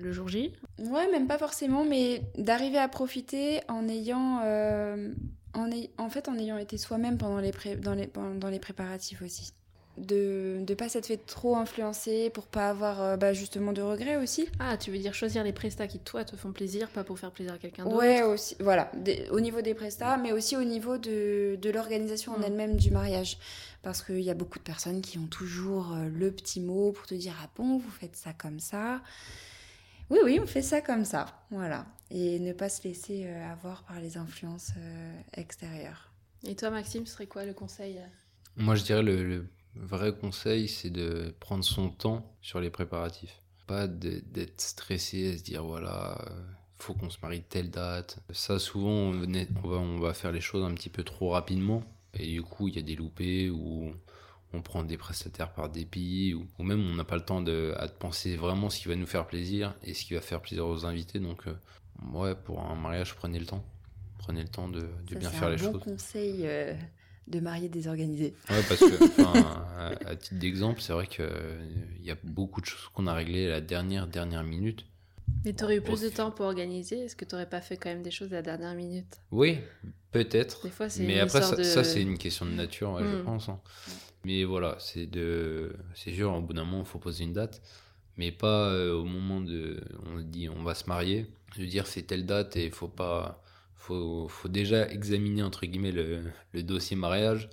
[0.00, 0.54] le jour J?
[0.78, 4.40] Ouais, même pas forcément, mais d'arriver à profiter en ayant,
[5.58, 9.52] en, en, fait, en ayant été soi-même pendant les, dans les, dans les préparatifs aussi
[9.98, 14.16] de ne pas s'être fait trop influencer pour pas avoir euh, bah, justement de regrets
[14.16, 14.48] aussi.
[14.58, 17.30] Ah, tu veux dire choisir les prestats qui toi te font plaisir, pas pour faire
[17.30, 17.96] plaisir à quelqu'un d'autre?
[17.96, 18.90] Ouais, aussi, voilà,
[19.30, 22.44] au niveau des prestats, mais aussi au niveau de, de l'organisation en mm.
[22.44, 23.38] elle-même du mariage.
[23.82, 27.06] Parce qu'il y a beaucoup de personnes qui ont toujours euh, le petit mot pour
[27.06, 29.00] te dire Ah bon, vous faites ça comme ça?
[30.10, 31.26] Oui, oui, on fait ça comme ça.
[31.50, 31.86] Voilà.
[32.10, 34.72] Et ne pas se laisser euh, avoir par les influences
[35.34, 36.12] extérieures.
[36.46, 38.00] Et toi, Maxime, ce serait quoi le conseil
[38.56, 43.42] Moi, je dirais le vrai conseil, c'est de prendre son temps sur les préparatifs.
[43.66, 46.42] Pas d'être stressé et se dire voilà, euh,
[46.78, 48.20] faut qu'on se marie telle date.
[48.30, 51.82] Ça, souvent, on va, faire les choses un petit peu trop rapidement.
[52.14, 53.92] Et du coup, il y a des loupés ou
[54.54, 57.86] on prend des prestataires par dépit ou, même on n'a pas le temps de, à
[57.88, 60.86] penser vraiment ce qui va nous faire plaisir et ce qui va faire plaisir aux
[60.86, 61.18] invités.
[61.18, 61.54] Donc, euh,
[62.12, 63.64] ouais, pour un mariage, prenez le temps.
[64.18, 65.82] Prenez le temps de, bien faire les bon choses.
[65.82, 66.74] conseil euh,
[67.28, 68.34] de mariés désorganisés.
[68.50, 71.24] Ouais, parce que, à, titre d'exemple, c'est vrai qu'il
[72.00, 74.84] il y a beaucoup de choses qu'on a réglées à la dernière, dernière minute.
[75.44, 77.04] Mais tu aurais eu plus de temps pour organiser?
[77.04, 79.20] Est-ce que tu n'aurais pas fait quand même des choses à la dernière minute?
[79.30, 79.58] Oui,
[80.10, 80.62] peut-être.
[80.64, 83.24] Des fois, c'est Mais après, ça, c'est une question de nature, je hmm.
[83.24, 83.48] pense.
[83.48, 83.60] Hein.
[84.24, 85.76] Mais voilà, c'est de...
[85.94, 87.62] c'est sûr, au bout d'un moment, il faut poser une date.
[88.18, 89.80] Mais pas euh, au moment de.
[90.06, 91.26] On dit on va se marier.
[91.54, 93.42] Je veux dire, c'est telle date et il faut pas
[93.74, 96.20] faut, faut déjà examiner entre guillemets le,
[96.52, 97.48] le, dossier mariage,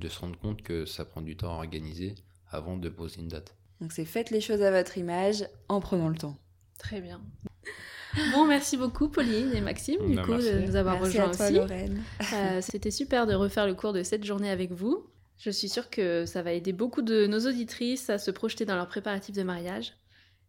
[0.00, 2.14] de se rendre compte que ça prend du temps à organiser
[2.50, 3.54] avant de poser une date.
[3.80, 6.38] Donc c'est faites les choses à votre image en prenant le temps.
[6.78, 7.20] Très bien.
[8.32, 11.58] Bon, merci beaucoup Pauline et Maxime du bah, coup de nous avoir rejoints aussi.
[11.58, 15.04] Euh, C'était super de refaire le cours de cette journée avec vous.
[15.38, 18.76] Je suis sûre que ça va aider beaucoup de nos auditrices à se projeter dans
[18.76, 19.94] leurs préparatifs de mariage.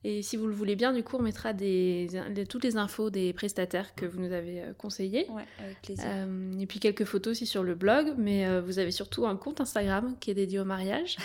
[0.07, 2.07] Et si vous le voulez bien, du coup, on mettra des,
[2.47, 5.25] toutes les infos des prestataires que vous nous avez euh, conseillés.
[5.31, 6.05] Ouais, avec plaisir.
[6.07, 8.13] Euh, et puis quelques photos aussi sur le blog.
[8.15, 11.17] Mais euh, vous avez surtout un compte Instagram qui est dédié au mariage.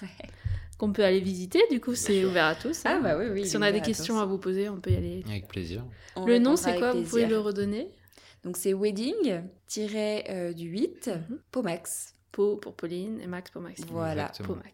[0.78, 2.86] Qu'on peut aller visiter, du coup c'est ouvert à tous.
[2.86, 2.98] Hein.
[2.98, 3.44] Ah bah oui, oui.
[3.48, 5.24] Si on a des questions à, vous poser, on peut y aller.
[5.28, 5.84] Avec plaisir.
[6.24, 6.92] le nom c'est quoi?
[6.92, 7.90] Vous pouvez le redonner?
[8.44, 9.42] Donc c'est wedding
[9.74, 11.40] du 8 mhm.
[11.50, 12.14] Pomax.
[12.32, 13.86] Po pour Pauline et Max pour Maxime.
[13.90, 14.30] Voilà,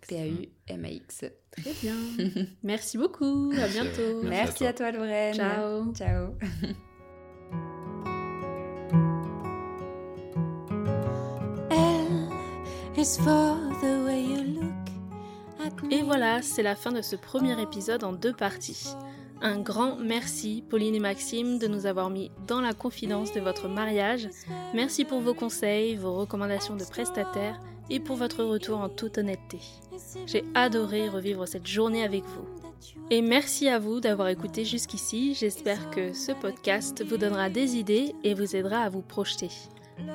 [0.08, 1.24] P-A-U-M-A-X.
[1.50, 1.94] Très bien.
[2.62, 3.52] Merci beaucoup.
[3.60, 4.22] À bientôt.
[4.24, 4.90] Merci, à, toi.
[4.90, 5.34] Lorraine.
[5.34, 5.92] Ciao.
[5.94, 6.34] Ciao.
[15.90, 18.86] Et voilà, c'est la fin de ce premier épisode en deux parties.
[19.40, 23.68] Un grand merci, Pauline et Maxime, de nous avoir mis dans la confidence de votre
[23.68, 24.28] mariage.
[24.74, 27.60] Merci pour vos conseils, vos recommandations de prestataires
[27.90, 29.58] et pour votre retour en toute honnêteté.
[30.26, 32.46] J'ai adoré revivre cette journée avec vous.
[33.10, 35.34] Et merci à vous d'avoir écouté jusqu'ici.
[35.34, 39.50] J'espère que ce podcast vous donnera des idées et vous aidera à vous projeter.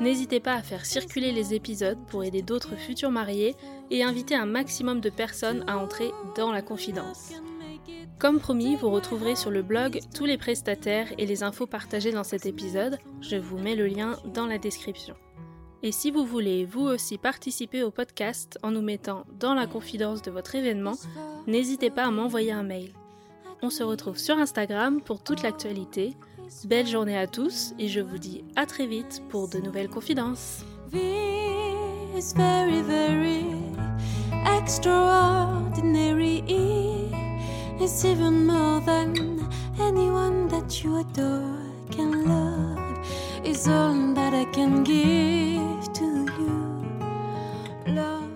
[0.01, 3.55] N'hésitez pas à faire circuler les épisodes pour aider d'autres futurs mariés
[3.91, 7.31] et inviter un maximum de personnes à entrer dans la confidence.
[8.19, 12.25] Comme promis, vous retrouverez sur le blog tous les prestataires et les infos partagées dans
[12.25, 12.99] cet épisode.
[13.21, 15.15] Je vous mets le lien dans la description.
[15.83, 20.21] Et si vous voulez vous aussi participer au podcast en nous mettant dans la confidence
[20.21, 20.95] de votre événement,
[21.47, 22.91] n'hésitez pas à m'envoyer un mail.
[23.61, 26.13] On se retrouve sur Instagram pour toute l'actualité.
[26.65, 30.65] Belle journée à tous et je vous dis à très vite pour de nouvelles confidences.
[37.81, 39.47] is even more than
[39.79, 41.57] anyone that you adore
[41.91, 43.07] can love,
[43.45, 46.05] is all that I can give to
[46.39, 47.93] you.
[47.93, 48.28] Love.